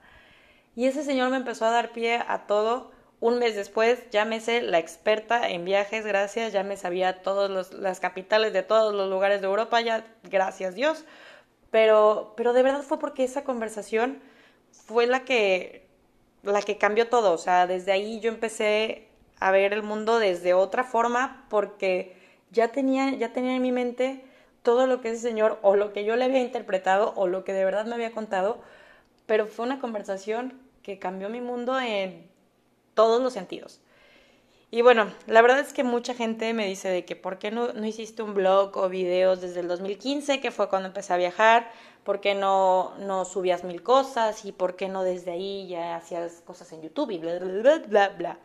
Y 0.76 0.86
ese 0.86 1.02
señor 1.02 1.30
me 1.30 1.38
empezó 1.38 1.64
a 1.64 1.70
dar 1.70 1.92
pie 1.92 2.22
a 2.26 2.46
todo. 2.46 2.92
Un 3.20 3.38
mes 3.38 3.54
después 3.54 4.00
sé 4.10 4.62
la 4.62 4.78
experta 4.78 5.48
en 5.48 5.64
viajes, 5.64 6.06
gracias, 6.06 6.52
ya 6.52 6.62
me 6.62 6.76
sabía 6.76 7.22
todas 7.22 7.72
las 7.72 8.00
capitales 8.00 8.52
de 8.52 8.62
todos 8.62 8.94
los 8.94 9.08
lugares 9.08 9.40
de 9.40 9.46
Europa, 9.46 9.80
ya 9.80 10.06
gracias 10.24 10.74
Dios. 10.74 11.04
Pero, 11.70 12.34
pero 12.36 12.52
de 12.52 12.62
verdad 12.62 12.82
fue 12.82 12.98
porque 12.98 13.24
esa 13.24 13.44
conversación 13.44 14.20
fue 14.72 15.06
la 15.06 15.24
que 15.24 15.88
la 16.42 16.62
que 16.62 16.78
cambió 16.78 17.08
todo. 17.08 17.32
O 17.32 17.38
sea, 17.38 17.66
desde 17.66 17.92
ahí 17.92 18.20
yo 18.20 18.30
empecé 18.30 19.08
a 19.38 19.50
ver 19.50 19.72
el 19.72 19.82
mundo 19.82 20.18
desde 20.18 20.54
otra 20.54 20.84
forma 20.84 21.46
porque 21.48 22.16
ya 22.50 22.68
tenía, 22.68 23.12
ya 23.12 23.32
tenía 23.32 23.56
en 23.56 23.62
mi 23.62 23.72
mente 23.72 24.24
todo 24.62 24.86
lo 24.86 25.00
que 25.00 25.10
ese 25.10 25.20
señor 25.20 25.58
o 25.62 25.76
lo 25.76 25.92
que 25.92 26.04
yo 26.04 26.16
le 26.16 26.24
había 26.24 26.40
interpretado 26.40 27.12
o 27.16 27.26
lo 27.26 27.44
que 27.44 27.52
de 27.52 27.64
verdad 27.64 27.86
me 27.86 27.94
había 27.94 28.12
contado, 28.12 28.60
pero 29.26 29.46
fue 29.46 29.64
una 29.66 29.80
conversación 29.80 30.60
que 30.82 30.98
cambió 30.98 31.28
mi 31.28 31.40
mundo 31.40 31.78
en 31.80 32.28
todos 32.94 33.22
los 33.22 33.32
sentidos. 33.32 33.80
Y 34.72 34.82
bueno, 34.82 35.12
la 35.26 35.42
verdad 35.42 35.58
es 35.58 35.72
que 35.72 35.82
mucha 35.82 36.14
gente 36.14 36.52
me 36.54 36.66
dice 36.66 36.88
de 36.88 37.04
que 37.04 37.16
por 37.16 37.38
qué 37.38 37.50
no, 37.50 37.72
no 37.72 37.84
hiciste 37.84 38.22
un 38.22 38.34
blog 38.34 38.76
o 38.76 38.88
videos 38.88 39.40
desde 39.40 39.60
el 39.60 39.68
2015, 39.68 40.40
que 40.40 40.52
fue 40.52 40.68
cuando 40.68 40.86
empecé 40.88 41.12
a 41.12 41.16
viajar, 41.16 41.72
por 42.04 42.20
qué 42.20 42.36
no, 42.36 42.94
no 42.98 43.24
subías 43.24 43.64
mil 43.64 43.82
cosas 43.82 44.44
y 44.44 44.52
por 44.52 44.76
qué 44.76 44.88
no 44.88 45.02
desde 45.02 45.32
ahí 45.32 45.66
ya 45.66 45.96
hacías 45.96 46.42
cosas 46.46 46.72
en 46.72 46.82
YouTube 46.82 47.10
y 47.10 47.18
bla, 47.18 47.40
bla, 47.40 47.78
bla, 47.78 48.08
bla. 48.10 48.38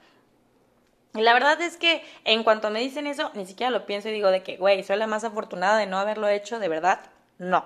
Y 1.13 1.21
la 1.21 1.33
verdad 1.33 1.61
es 1.61 1.77
que 1.77 2.03
en 2.23 2.43
cuanto 2.43 2.71
me 2.71 2.79
dicen 2.79 3.05
eso, 3.05 3.29
ni 3.35 3.45
siquiera 3.45 3.69
lo 3.69 3.85
pienso 3.85 4.09
y 4.09 4.11
digo 4.11 4.31
de 4.31 4.41
que, 4.41 4.57
güey, 4.57 4.83
soy 4.83 4.97
la 4.97 5.07
más 5.07 5.23
afortunada 5.23 5.77
de 5.77 5.85
no 5.85 5.99
haberlo 5.99 6.27
hecho, 6.27 6.57
de 6.59 6.67
verdad, 6.67 7.01
no. 7.37 7.65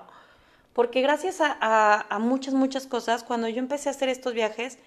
Porque 0.74 1.02
gracias 1.02 1.40
a, 1.40 1.58
a, 1.62 2.06
a 2.10 2.20
muchas, 2.20 2.54
muchas 2.54 2.88
cosas, 2.88 3.24
cuando 3.24 3.48
yo 3.48 3.60
empecé 3.60 3.88
a 3.88 3.94
hacer 3.94 4.10
estos 4.10 4.34
viajes, 4.34 4.80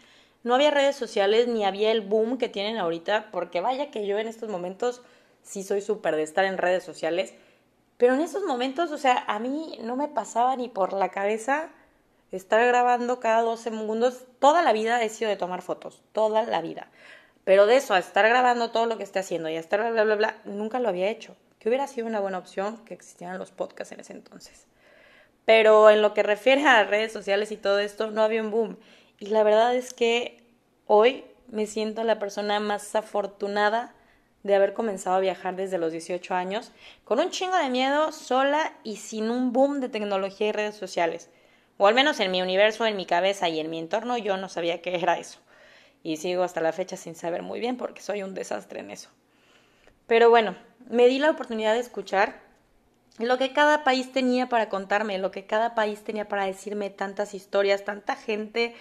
no 0.45 0.55
había 0.55 0.71
redes 0.71 0.97
sociales 0.97 1.49
ni 1.49 1.65
había 1.65 1.91
el 1.93 2.01
boom 2.01 2.39
que 2.39 2.49
tienen 2.49 2.79
ahorita, 2.79 3.31
porque 3.31 3.61
vaya 3.61 3.91
que 3.91 4.07
yo 4.07 4.19
en 4.19 4.29
estos 4.29 4.49
momentos 4.49 5.03
sí 5.43 5.63
soy 5.63 5.81
súper 5.81 6.17
de 6.17 6.23
estar 6.23 6.45
en 6.45 6.59
redes 6.59 6.85
sociales, 6.85 7.35
pero 7.97 8.15
en 8.15 8.21
esos 8.21 8.43
momentos, 8.43 8.91
o 8.91 8.99
sea, 8.99 9.25
a 9.29 9.39
mí 9.39 9.79
no 9.81 9.97
me 9.97 10.09
pasaba 10.09 10.57
ni 10.57 10.69
por 10.69 10.93
la 10.93 11.11
cabeza 11.11 11.71
estar 12.33 12.67
grabando 12.67 13.21
cada 13.21 13.43
12 13.43 13.71
segundos. 13.71 14.25
Toda 14.41 14.63
la 14.63 14.73
vida 14.73 15.03
he 15.03 15.09
sido 15.09 15.31
de 15.31 15.37
tomar 15.37 15.63
fotos, 15.63 16.03
toda 16.13 16.43
la 16.43 16.61
vida. 16.61 16.89
Pero 17.45 17.67
de 17.67 17.77
eso, 17.77 17.95
a 17.95 17.99
estar 17.99 18.29
grabando 18.29 18.71
todo 18.71 18.87
lo 18.87 18.97
que 18.97 19.05
esté 19.05 19.19
haciendo 19.19 19.49
y 19.49 19.57
a 19.57 19.61
estar 19.61 19.81
bla, 19.81 19.91
bla, 19.91 20.05
bla, 20.05 20.15
bla, 20.17 20.37
nunca 20.45 20.81
lo 20.81 20.89
había 20.89 21.11
hecho. 21.11 21.37
Que 21.59 21.69
hubiera 21.69 21.87
sido 21.87 22.07
una 22.07 22.21
buena 22.21 22.39
opción 22.39 22.85
que 22.85 22.95
existieran 22.95 23.39
los 23.39 23.53
podcasts 23.53 23.93
en 23.93 24.01
ese 24.01 24.13
entonces. 24.15 24.67
Pero 25.45 25.91
en 25.91 26.03
lo 26.03 26.15
que 26.15 26.23
refiere 26.23 26.65
a 26.67 26.85
redes 26.85 27.13
sociales 27.13 27.53
y 27.53 27.57
todo 27.57 27.79
esto, 27.79 28.11
no 28.11 28.23
había 28.23 28.43
un 28.43 28.51
boom. 28.51 28.79
Y 29.23 29.27
la 29.27 29.45
verdad 29.45 29.73
es 29.77 29.95
que 29.95 30.43
hoy 30.89 31.25
me 31.47 31.67
siento 31.67 32.03
la 32.03 32.19
persona 32.19 32.59
más 32.59 32.97
afortunada 32.97 33.95
de 34.43 34.57
haber 34.57 34.75
comenzado 34.75 35.15
a 35.15 35.21
viajar 35.21 35.55
desde 35.55 35.79
los 35.79 35.93
18 35.93 36.35
años, 36.35 36.73
con 37.05 37.21
un 37.21 37.31
chingo 37.31 37.57
de 37.57 37.71
miedo, 37.71 38.11
sola 38.11 38.73
y 38.83 38.97
sin 38.97 39.31
un 39.31 39.53
boom 39.53 39.79
de 39.79 39.89
tecnología 39.89 40.49
y 40.49 40.53
redes 40.53 40.75
sociales. 40.75 41.31
O 41.79 41.87
al 41.87 41.95
menos 41.95 42.19
en 42.19 42.33
mi 42.33 42.43
universo, 42.43 42.85
en 42.85 42.97
mi 42.97 43.07
cabeza 43.07 43.49
y 43.49 43.61
en 43.61 43.71
mi 43.71 43.79
entorno, 43.79 44.19
yo 44.19 44.37
no 44.39 44.49
sabía 44.49 44.83
qué 44.83 44.97
era 44.97 45.17
eso. 45.21 45.39
Y 46.03 46.17
sigo 46.17 46.43
hasta 46.43 46.61
la 46.61 46.73
fecha 46.73 46.97
sin 46.97 47.15
saber 47.15 47.43
muy 47.43 47.61
bien 47.61 47.77
porque 47.77 48.03
soy 48.03 48.25
un 48.25 48.35
desastre 48.35 48.81
en 48.81 48.91
eso. 48.91 49.09
Pero 50.09 50.31
bueno, 50.31 50.57
me 50.91 51.07
di 51.07 51.21
la 51.21 51.31
oportunidad 51.31 51.75
de 51.75 51.81
escuchar 51.81 52.41
lo 53.21 53.39
que 53.39 53.53
cada 53.53 53.85
país 53.85 54.11
tenía 54.11 54.49
para 54.49 54.69
contarme, 54.69 55.19
lo 55.19 55.31
que 55.31 55.47
cada 55.47 55.77
país 55.77 56.03
tenía 56.03 56.27
para 56.27 56.45
decirme 56.45 56.91
tantas 56.91 57.35
historias, 57.35 57.85
tanta 57.85 58.17
gente 58.17 58.75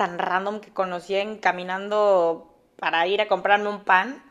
tan 0.00 0.18
random 0.18 0.60
que 0.60 0.72
conocía 0.72 1.22
caminando 1.40 2.48
para 2.78 3.06
ir 3.06 3.20
a 3.20 3.28
comprarme 3.28 3.68
un 3.68 3.84
pan. 3.84 4.22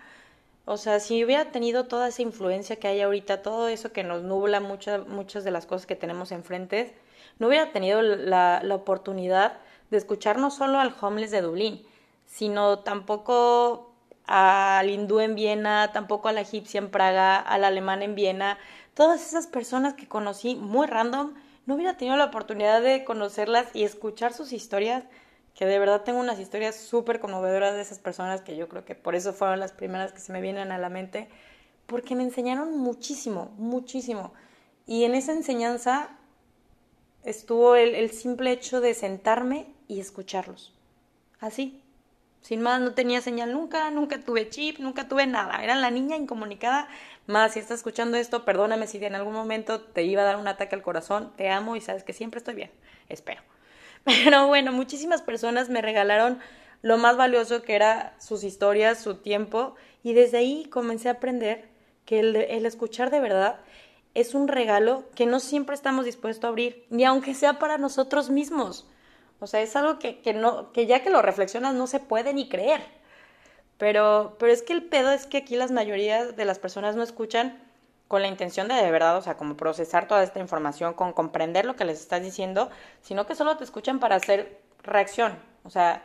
O 0.66 0.78
sea, 0.78 1.00
si 1.00 1.24
hubiera 1.24 1.52
tenido 1.52 1.86
toda 1.86 2.08
esa 2.08 2.24
influencia 2.24 2.78
que 2.78 2.88
hay 2.88 3.02
ahorita, 3.02 3.44
todo 3.44 3.68
eso 3.68 3.92
que 3.92 4.04
nos 4.04 4.24
nubla 4.24 4.62
muchas, 4.62 5.08
muchas 5.08 5.44
de 5.44 5.52
las 5.52 5.68
cosas 5.68 5.86
que 5.86 5.96
tenemos 5.96 6.32
enfrente, 6.32 6.98
no 7.38 7.50
hubiera 7.50 7.72
tenido 7.72 8.02
la, 8.02 8.62
la 8.64 8.74
oportunidad 8.74 9.60
de 9.92 9.98
escuchar 9.98 10.40
no 10.40 10.50
solo 10.50 10.80
al 10.80 10.92
homeless 11.00 11.30
de 11.30 11.42
Dublín, 11.44 11.86
sino 12.26 12.80
tampoco 12.80 13.94
al 14.26 14.90
hindú 14.90 15.20
en 15.20 15.36
Viena, 15.36 15.92
tampoco 15.94 16.30
a 16.30 16.34
la 16.34 16.42
egipcia 16.42 16.80
en 16.80 16.90
Praga, 16.90 17.38
al 17.38 17.64
alemán 17.64 18.02
en 18.02 18.16
Viena, 18.16 18.58
todas 18.96 19.24
esas 19.24 19.46
personas 19.46 19.94
que 19.94 20.08
conocí 20.08 20.56
muy 20.56 20.88
random, 20.88 21.36
no 21.68 21.76
hubiera 21.76 21.96
tenido 21.96 22.18
la 22.18 22.26
oportunidad 22.26 22.82
de 22.82 23.04
conocerlas 23.04 23.68
y 23.76 23.84
escuchar 23.84 24.34
sus 24.34 24.52
historias 24.52 25.04
que 25.60 25.66
de 25.66 25.78
verdad 25.78 26.04
tengo 26.06 26.22
unas 26.22 26.40
historias 26.40 26.78
súper 26.78 27.20
conmovedoras 27.20 27.74
de 27.74 27.82
esas 27.82 28.00
personas 28.00 28.40
que 28.40 28.56
yo 28.56 28.70
creo 28.70 28.86
que 28.86 28.96
por 28.96 29.14
eso 29.14 29.34
fueron 29.34 29.60
las 29.60 29.74
primeras 29.74 30.14
que 30.14 30.22
se 30.22 30.32
me 30.32 30.40
vienen 30.40 30.72
a 30.72 30.78
la 30.78 30.88
mente, 30.88 31.28
porque 31.86 32.16
me 32.16 32.24
enseñaron 32.24 32.78
muchísimo, 32.78 33.54
muchísimo. 33.58 34.32
Y 34.88 35.04
en 35.04 35.16
esa 35.16 35.34
enseñanza 35.34 36.12
estuvo 37.26 37.76
el, 37.76 38.10
simple 38.12 38.54
hecho 38.54 38.80
de 38.80 38.94
sentarme 38.94 39.68
y 39.90 40.00
escucharlos. 40.00 40.74
Así, 41.42 41.84
sin 42.40 42.62
más, 42.62 42.80
no 42.80 42.94
tenía 42.94 43.20
señal 43.20 43.52
nunca, 43.52 43.92
nunca 43.92 44.22
tuve 44.22 44.48
chip, 44.48 44.80
nunca 44.80 45.10
tuve 45.10 45.28
nada. 45.28 45.62
Era 45.62 45.76
la 45.76 45.92
niña 45.92 46.16
incomunicada. 46.16 46.88
Más, 47.28 47.52
si 47.52 47.60
estás 47.60 47.80
escuchando 47.80 48.16
esto, 48.16 48.46
perdóname 48.46 48.88
si 48.88 49.04
en 49.04 49.16
algún 49.16 49.34
momento 49.34 49.82
te 49.82 50.04
iba 50.04 50.22
a 50.22 50.26
dar 50.26 50.38
un 50.38 50.48
ataque 50.48 50.76
al 50.76 50.84
corazón. 50.84 51.34
Te 51.36 51.50
amo 51.50 51.76
y 51.76 51.82
sabes 51.82 52.06
que 52.06 52.14
siempre 52.14 52.38
estoy 52.38 52.56
bien. 52.56 52.72
Espero. 53.10 53.42
Pero 54.06 54.48
bueno, 54.48 54.72
muchísimas 54.72 55.22
personas 55.22 55.70
me 55.70 55.82
regalaron 55.82 56.40
lo 56.82 56.98
más 56.98 57.18
valioso 57.18 57.62
que 57.62 57.76
era 57.76 58.16
sus 58.20 58.44
historias, 58.44 59.00
su 59.00 59.16
tiempo, 59.16 59.76
y 60.04 60.14
desde 60.14 60.38
ahí 60.38 60.66
comencé 60.70 61.10
a 61.10 61.14
aprender 61.14 61.70
que 62.06 62.20
el, 62.22 62.36
escuchar 62.66 63.12
de 63.12 63.20
verdad 63.20 63.60
es 64.14 64.34
un 64.34 64.48
regalo 64.48 65.04
que 65.16 65.26
no 65.26 65.40
siempre 65.40 65.76
estamos 65.76 66.06
dispuestos 66.06 66.46
a 66.46 66.48
abrir, 66.48 66.86
ni 66.90 67.06
aunque 67.06 67.34
sea 67.34 67.60
para 67.60 67.78
nosotros 67.78 68.30
mismos. 68.30 68.88
O 69.40 69.48
sea, 69.48 69.62
es 69.62 69.76
algo 69.76 70.00
que, 70.00 70.20
que, 70.22 70.34
no, 70.34 70.72
que 70.72 70.86
ya 70.86 71.04
que 71.04 71.10
lo 71.10 71.22
reflexionas 71.22 71.76
no 71.76 71.88
se 71.88 72.00
puede 72.00 72.34
ni 72.34 72.50
creer. 72.50 72.82
Pero, 73.78 74.36
pero 74.40 74.52
es 74.52 74.62
que 74.62 74.74
el 74.74 74.84
pedo 74.84 75.12
es 75.12 75.26
que 75.26 75.38
aquí 75.38 75.56
las 75.56 75.72
mayorías 75.72 76.36
de 76.36 76.46
las 76.46 76.60
personas 76.60 76.96
no 76.96 77.04
escuchan 77.04 77.58
con 78.10 78.24
la 78.24 78.28
intención 78.28 78.68
de 78.68 78.74
de 78.74 78.92
verdad, 78.92 79.16
o 79.18 79.22
sea, 79.22 79.38
como 79.38 79.56
procesar 79.56 80.08
toda 80.08 80.24
esta 80.24 80.40
información, 80.40 80.96
con 80.96 81.14
comprender 81.14 81.64
lo 81.64 81.76
que 81.76 81.86
les 81.86 82.00
estás 82.02 82.24
diciendo, 82.24 82.72
sino 83.02 83.28
que 83.28 83.36
solo 83.36 83.56
te 83.56 83.64
escuchan 83.64 84.00
para 84.00 84.16
hacer 84.16 84.60
reacción. 84.84 85.38
O 85.64 85.70
sea, 85.70 86.04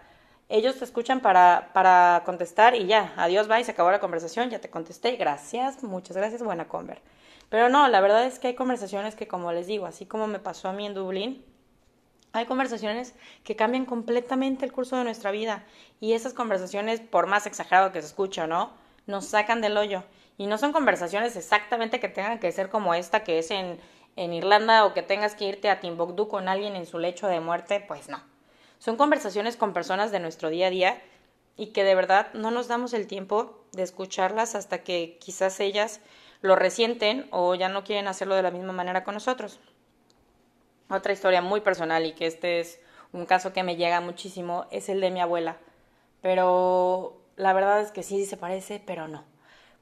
ellos 0.50 0.78
te 0.78 0.84
escuchan 0.84 1.20
para, 1.20 1.70
para 1.72 2.22
contestar 2.26 2.74
y 2.74 2.86
ya, 2.86 3.14
adiós, 3.16 3.48
bye, 3.48 3.64
se 3.64 3.70
acabó 3.70 3.90
la 3.90 4.00
conversación, 4.00 4.50
ya 4.50 4.60
te 4.60 4.68
contesté, 4.68 5.16
gracias, 5.16 5.82
muchas 5.82 6.14
gracias, 6.14 6.42
buena 6.42 6.68
conver. 6.68 7.00
Pero 7.48 7.70
no, 7.70 7.88
la 7.88 8.02
verdad 8.02 8.26
es 8.26 8.38
que 8.38 8.48
hay 8.48 8.54
conversaciones 8.54 9.14
que, 9.14 9.26
como 9.26 9.50
les 9.52 9.66
digo, 9.66 9.86
así 9.86 10.04
como 10.04 10.26
me 10.26 10.38
pasó 10.38 10.68
a 10.68 10.74
mí 10.74 10.84
en 10.84 10.92
Dublín, 10.92 11.42
hay 12.34 12.44
conversaciones 12.44 13.14
que 13.44 13.56
cambian 13.56 13.86
completamente 13.86 14.66
el 14.66 14.72
curso 14.72 14.96
de 14.98 15.04
nuestra 15.04 15.30
vida. 15.30 15.64
Y 16.00 16.12
esas 16.12 16.34
conversaciones, 16.34 17.00
por 17.00 17.28
más 17.28 17.46
exagerado 17.46 17.92
que 17.92 18.02
se 18.02 18.08
escuche 18.08 18.46
no, 18.46 18.72
nos 19.06 19.24
sacan 19.24 19.62
del 19.62 19.78
hoyo. 19.78 20.04
Y 20.36 20.46
no 20.46 20.58
son 20.58 20.72
conversaciones 20.72 21.36
exactamente 21.36 22.00
que 22.00 22.08
tengan 22.08 22.40
que 22.40 22.50
ser 22.50 22.68
como 22.68 22.94
esta 22.94 23.22
que 23.22 23.38
es 23.38 23.50
en, 23.50 23.78
en 24.16 24.32
Irlanda 24.32 24.84
o 24.84 24.92
que 24.92 25.02
tengas 25.02 25.34
que 25.34 25.46
irte 25.46 25.70
a 25.70 25.80
Timbuktu 25.80 26.28
con 26.28 26.48
alguien 26.48 26.74
en 26.74 26.86
su 26.86 26.98
lecho 26.98 27.28
de 27.28 27.40
muerte, 27.40 27.84
pues 27.86 28.08
no. 28.08 28.22
Son 28.78 28.96
conversaciones 28.96 29.56
con 29.56 29.72
personas 29.72 30.10
de 30.10 30.20
nuestro 30.20 30.50
día 30.50 30.66
a 30.66 30.70
día 30.70 31.02
y 31.56 31.68
que 31.68 31.84
de 31.84 31.94
verdad 31.94 32.32
no 32.34 32.50
nos 32.50 32.66
damos 32.66 32.94
el 32.94 33.06
tiempo 33.06 33.64
de 33.72 33.84
escucharlas 33.84 34.56
hasta 34.56 34.82
que 34.82 35.18
quizás 35.20 35.60
ellas 35.60 36.00
lo 36.40 36.56
resienten 36.56 37.28
o 37.30 37.54
ya 37.54 37.68
no 37.68 37.84
quieren 37.84 38.08
hacerlo 38.08 38.34
de 38.34 38.42
la 38.42 38.50
misma 38.50 38.72
manera 38.72 39.04
con 39.04 39.14
nosotros. 39.14 39.60
Otra 40.90 41.12
historia 41.12 41.42
muy 41.42 41.60
personal 41.60 42.04
y 42.04 42.12
que 42.12 42.26
este 42.26 42.60
es 42.60 42.80
un 43.12 43.24
caso 43.24 43.52
que 43.52 43.62
me 43.62 43.76
llega 43.76 44.00
muchísimo 44.00 44.66
es 44.72 44.88
el 44.88 45.00
de 45.00 45.12
mi 45.12 45.20
abuela. 45.20 45.56
Pero 46.20 47.16
la 47.36 47.52
verdad 47.52 47.80
es 47.80 47.92
que 47.92 48.02
sí 48.02 48.26
se 48.26 48.36
parece, 48.36 48.82
pero 48.84 49.06
no 49.06 49.33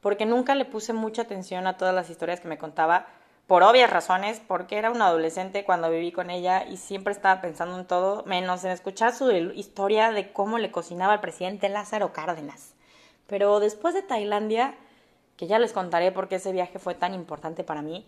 porque 0.02 0.26
nunca 0.26 0.54
le 0.54 0.66
puse 0.66 0.92
mucha 0.92 1.22
atención 1.22 1.66
a 1.66 1.78
todas 1.78 1.94
las 1.94 2.10
historias 2.10 2.40
que 2.40 2.48
me 2.48 2.58
contaba, 2.58 3.06
por 3.46 3.62
obvias 3.62 3.90
razones, 3.90 4.40
porque 4.46 4.76
era 4.76 4.90
una 4.90 5.06
adolescente 5.06 5.64
cuando 5.64 5.90
viví 5.90 6.12
con 6.12 6.30
ella 6.30 6.64
y 6.64 6.76
siempre 6.76 7.12
estaba 7.12 7.40
pensando 7.40 7.78
en 7.78 7.86
todo, 7.86 8.24
menos 8.24 8.64
en 8.64 8.70
escuchar 8.70 9.14
su 9.14 9.30
historia 9.30 10.10
de 10.10 10.32
cómo 10.32 10.58
le 10.58 10.70
cocinaba 10.70 11.14
al 11.14 11.20
presidente 11.20 11.68
Lázaro 11.68 12.12
Cárdenas. 12.12 12.74
Pero 13.26 13.60
después 13.60 13.94
de 13.94 14.02
Tailandia, 14.02 14.74
que 15.36 15.46
ya 15.46 15.58
les 15.58 15.72
contaré 15.72 16.12
por 16.12 16.28
qué 16.28 16.36
ese 16.36 16.52
viaje 16.52 16.78
fue 16.78 16.94
tan 16.94 17.14
importante 17.14 17.64
para 17.64 17.82
mí, 17.82 18.06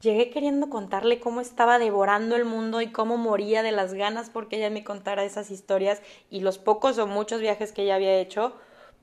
llegué 0.00 0.30
queriendo 0.30 0.68
contarle 0.68 1.20
cómo 1.20 1.40
estaba 1.40 1.78
devorando 1.78 2.36
el 2.36 2.44
mundo 2.44 2.80
y 2.80 2.90
cómo 2.92 3.16
moría 3.16 3.62
de 3.62 3.72
las 3.72 3.94
ganas 3.94 4.30
porque 4.30 4.56
ella 4.56 4.70
me 4.70 4.84
contara 4.84 5.24
esas 5.24 5.50
historias 5.50 6.02
y 6.28 6.40
los 6.40 6.58
pocos 6.58 6.98
o 6.98 7.06
muchos 7.06 7.40
viajes 7.40 7.72
que 7.72 7.82
ella 7.82 7.94
había 7.94 8.18
hecho, 8.18 8.54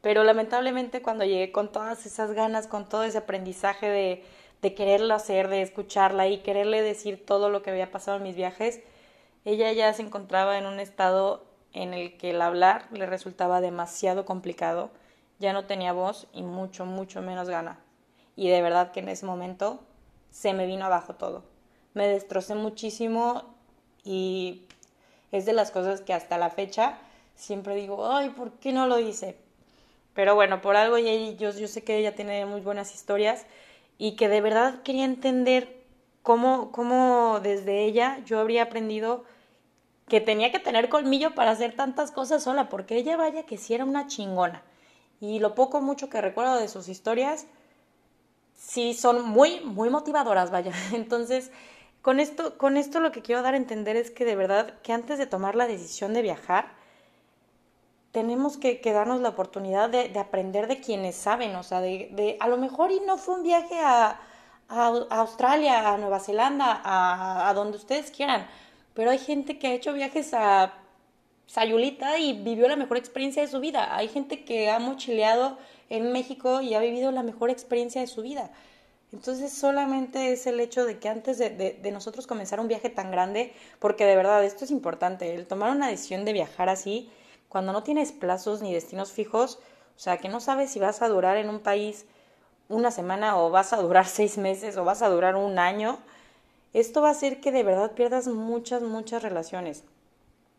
pero 0.01 0.23
lamentablemente 0.23 1.01
cuando 1.01 1.25
llegué 1.25 1.51
con 1.51 1.71
todas 1.71 2.05
esas 2.05 2.31
ganas, 2.31 2.67
con 2.67 2.87
todo 2.87 3.03
ese 3.03 3.17
aprendizaje 3.17 3.87
de, 3.87 4.23
de 4.61 4.73
quererlo 4.73 5.13
hacer, 5.13 5.47
de 5.47 5.61
escucharla 5.61 6.27
y 6.27 6.39
quererle 6.39 6.81
decir 6.81 7.25
todo 7.25 7.49
lo 7.49 7.61
que 7.61 7.71
había 7.71 7.91
pasado 7.91 8.17
en 8.17 8.23
mis 8.23 8.35
viajes, 8.35 8.81
ella 9.45 9.71
ya 9.71 9.93
se 9.93 10.01
encontraba 10.01 10.57
en 10.57 10.65
un 10.65 10.79
estado 10.79 11.43
en 11.73 11.93
el 11.93 12.17
que 12.17 12.31
el 12.31 12.41
hablar 12.41 12.87
le 12.91 13.05
resultaba 13.05 13.61
demasiado 13.61 14.25
complicado, 14.25 14.89
ya 15.39 15.53
no 15.53 15.65
tenía 15.65 15.93
voz 15.93 16.27
y 16.33 16.43
mucho, 16.43 16.85
mucho 16.85 17.21
menos 17.21 17.49
gana. 17.49 17.79
Y 18.35 18.49
de 18.49 18.61
verdad 18.61 18.91
que 18.91 18.99
en 18.99 19.09
ese 19.09 19.25
momento 19.25 19.79
se 20.31 20.53
me 20.53 20.65
vino 20.65 20.85
abajo 20.85 21.15
todo. 21.15 21.43
Me 21.93 22.07
destrocé 22.07 22.55
muchísimo 22.55 23.43
y 24.03 24.65
es 25.31 25.45
de 25.45 25.53
las 25.53 25.71
cosas 25.71 26.01
que 26.01 26.13
hasta 26.13 26.37
la 26.37 26.49
fecha 26.49 26.97
siempre 27.35 27.75
digo, 27.75 28.11
ay, 28.11 28.29
¿por 28.29 28.51
qué 28.53 28.71
no 28.71 28.87
lo 28.87 28.99
hice? 28.99 29.37
Pero 30.19 30.35
bueno, 30.35 30.59
por 30.59 30.75
algo 30.75 30.97
yo, 30.97 31.37
yo 31.37 31.67
sé 31.69 31.81
que 31.81 31.97
ella 31.97 32.13
tiene 32.13 32.45
muy 32.45 32.59
buenas 32.59 32.93
historias 32.93 33.45
y 33.97 34.17
que 34.17 34.27
de 34.27 34.41
verdad 34.41 34.81
quería 34.83 35.05
entender 35.05 35.81
cómo, 36.23 36.73
cómo 36.73 37.39
desde 37.41 37.85
ella 37.85 38.19
yo 38.25 38.37
habría 38.37 38.63
aprendido 38.63 39.23
que 40.09 40.19
tenía 40.19 40.51
que 40.51 40.59
tener 40.59 40.89
colmillo 40.89 41.35
para 41.35 41.51
hacer 41.51 41.73
tantas 41.73 42.11
cosas 42.11 42.43
sola, 42.43 42.67
porque 42.67 42.97
ella 42.97 43.15
vaya 43.15 43.43
que 43.43 43.57
sí 43.57 43.73
era 43.73 43.85
una 43.85 44.07
chingona. 44.07 44.61
Y 45.21 45.39
lo 45.39 45.55
poco 45.55 45.79
mucho 45.79 46.09
que 46.09 46.19
recuerdo 46.19 46.57
de 46.57 46.67
sus 46.67 46.89
historias, 46.89 47.47
sí 48.55 48.93
son 48.93 49.25
muy, 49.25 49.61
muy 49.61 49.89
motivadoras, 49.89 50.51
vaya. 50.51 50.73
Entonces, 50.93 51.49
con 52.01 52.19
esto, 52.19 52.57
con 52.57 52.75
esto 52.75 52.99
lo 52.99 53.13
que 53.13 53.21
quiero 53.21 53.41
dar 53.41 53.53
a 53.53 53.57
entender 53.57 53.95
es 53.95 54.11
que 54.11 54.25
de 54.25 54.35
verdad, 54.35 54.81
que 54.83 54.91
antes 54.91 55.17
de 55.17 55.27
tomar 55.27 55.55
la 55.55 55.65
decisión 55.65 56.13
de 56.13 56.23
viajar, 56.23 56.77
tenemos 58.11 58.57
que, 58.57 58.81
darnos 58.83 59.21
la 59.21 59.29
oportunidad 59.29 59.89
de, 59.89 60.17
aprender 60.19 60.67
de 60.67 60.79
quienes 60.79 61.15
saben, 61.15 61.55
o 61.55 61.63
sea, 61.63 61.81
de, 61.81 62.37
a 62.39 62.47
lo 62.47 62.57
mejor 62.57 62.91
y 62.91 62.99
no 63.01 63.17
fue 63.17 63.35
un 63.35 63.43
viaje 63.43 63.79
a, 63.79 64.19
a, 64.67 64.87
Australia, 65.09 65.93
a 65.93 65.97
Nueva 65.97 66.19
Zelanda, 66.19 66.81
a, 66.83 67.49
a, 67.49 67.53
donde 67.53 67.77
ustedes 67.77 68.11
quieran, 68.11 68.47
pero 68.93 69.11
hay 69.11 69.19
gente 69.19 69.59
que 69.59 69.67
ha 69.67 69.73
hecho 69.73 69.93
viajes 69.93 70.33
a 70.33 70.73
Sayulita 71.45 72.19
y 72.19 72.33
vivió 72.33 72.67
la 72.67 72.75
mejor 72.75 72.97
experiencia 72.97 73.41
de 73.41 73.47
su 73.47 73.59
vida, 73.59 73.95
hay 73.95 74.07
gente 74.07 74.43
que 74.43 74.69
ha 74.69 74.79
mochileado 74.79 75.57
en 75.89 76.11
México 76.11 76.61
y 76.61 76.73
ha 76.73 76.79
vivido 76.79 77.11
la 77.11 77.23
mejor 77.23 77.49
experiencia 77.49 78.01
de 78.01 78.07
su 78.07 78.21
vida. 78.21 78.51
Entonces 79.11 79.51
solamente 79.51 80.31
es 80.31 80.45
el 80.45 80.59
hecho 80.59 80.85
de 80.85 80.99
que 80.99 81.09
antes 81.09 81.39
de, 81.39 81.49
de, 81.49 81.91
nosotros 81.91 82.27
comenzar 82.27 82.59
un 82.59 82.67
viaje 82.67 82.89
tan 82.89 83.09
grande, 83.09 83.53
porque 83.79 84.05
de 84.05 84.15
verdad 84.15 84.43
esto 84.43 84.65
es 84.65 84.71
importante, 84.71 85.33
el 85.33 85.47
tomar 85.47 85.71
una 85.71 85.87
decisión 85.87 86.25
de 86.25 86.33
viajar 86.33 86.69
así, 86.69 87.09
cuando 87.49 87.73
no 87.73 87.83
tienes 87.83 88.11
plazos 88.11 88.61
ni 88.61 88.73
destinos 88.73 89.11
fijos, 89.11 89.59
o 89.97 89.99
sea, 89.99 90.17
que 90.17 90.29
no 90.29 90.39
sabes 90.39 90.71
si 90.71 90.79
vas 90.79 91.01
a 91.01 91.09
durar 91.09 91.35
en 91.35 91.49
un 91.49 91.59
país 91.59 92.05
una 92.69 92.91
semana 92.91 93.37
o 93.37 93.49
vas 93.49 93.73
a 93.73 93.81
durar 93.81 94.05
seis 94.07 94.37
meses 94.37 94.77
o 94.77 94.85
vas 94.85 95.01
a 95.01 95.09
durar 95.09 95.35
un 95.35 95.59
año, 95.59 95.99
esto 96.73 97.01
va 97.01 97.09
a 97.09 97.11
hacer 97.11 97.41
que 97.41 97.51
de 97.51 97.63
verdad 97.63 97.91
pierdas 97.91 98.27
muchas, 98.27 98.83
muchas 98.83 99.23
relaciones. 99.23 99.83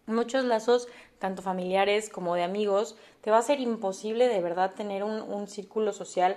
Muchos 0.06 0.44
lazos, 0.44 0.88
tanto 1.20 1.40
familiares 1.40 2.08
como 2.08 2.34
de 2.34 2.42
amigos, 2.42 2.96
te 3.20 3.30
va 3.30 3.38
a 3.38 3.42
ser 3.42 3.60
imposible 3.60 4.26
de 4.26 4.40
verdad 4.40 4.74
tener 4.74 5.04
un, 5.04 5.46
círculo 5.46 5.92
social 5.92 6.36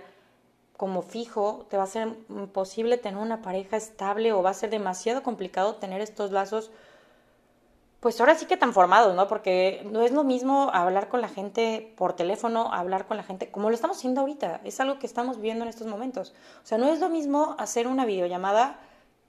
como 0.77 1.01
fijo, 1.01 1.65
te 1.69 1.77
va 1.77 1.83
a 1.83 1.87
ser 1.87 2.09
imposible 2.29 2.97
tener 2.99 3.19
una 3.19 3.41
pareja 3.41 3.77
estable 3.77 4.31
o 4.31 4.43
va 4.43 4.51
a 4.51 4.53
ser 4.53 4.69
demasiado 4.69 5.23
complicado 5.23 5.75
tener 5.75 6.01
estos 6.01 6.31
lazos, 6.31 6.69
pues 8.03 8.19
ahora 8.19 8.35
sí 8.35 8.47
que 8.47 8.57
tan 8.57 8.73
formados, 8.73 9.15
¿no? 9.15 9.29
Porque 9.29 9.87
no 9.89 10.01
es 10.01 10.11
lo 10.11 10.25
mismo 10.25 10.69
hablar 10.73 11.07
con 11.07 11.21
la 11.21 11.29
gente 11.29 11.93
por 11.95 12.11
teléfono, 12.17 12.73
hablar 12.73 13.07
con 13.07 13.15
la 13.15 13.23
gente 13.23 13.49
como 13.49 13.69
lo 13.69 13.75
estamos 13.75 13.95
haciendo 13.95 14.19
ahorita, 14.19 14.59
es 14.65 14.81
algo 14.81 14.99
que 14.99 15.07
estamos 15.07 15.37
viviendo 15.37 15.63
en 15.63 15.69
estos 15.69 15.87
momentos. 15.87 16.33
O 16.61 16.67
sea, 16.67 16.77
no 16.77 16.89
es 16.91 16.99
lo 16.99 17.07
mismo 17.07 17.55
hacer 17.59 17.87
una 17.87 18.05
videollamada 18.05 18.77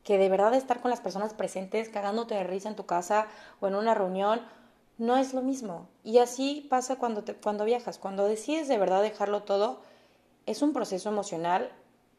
que 0.03 0.19
de 0.19 0.29
verdad 0.29 0.55
estar 0.55 0.81
con 0.81 0.91
las 0.91 1.01
personas 1.01 1.35
presentes, 1.35 1.89
cagándote 1.89 2.35
de 2.35 2.43
risa 2.43 2.69
en 2.69 2.75
tu 2.75 2.85
casa 2.85 3.29
o 3.61 3.69
en 3.69 3.77
una 3.77 3.95
reunión, 3.95 4.43
no 4.99 5.19
es 5.19 5.35
lo 5.35 5.43
mismo. 5.43 5.87
Y 6.03 6.19
así 6.19 6.67
pasa 6.69 6.97
cuando, 6.97 7.23
te, 7.23 7.35
cuando 7.35 7.65
viajas. 7.65 7.99
Cuando 7.99 8.27
decides 8.27 8.67
de 8.67 8.79
verdad 8.79 9.03
dejarlo 9.03 9.45
todo, 9.45 9.83
es 10.47 10.63
un 10.63 10.73
proceso 10.73 11.09
emocional 11.11 11.71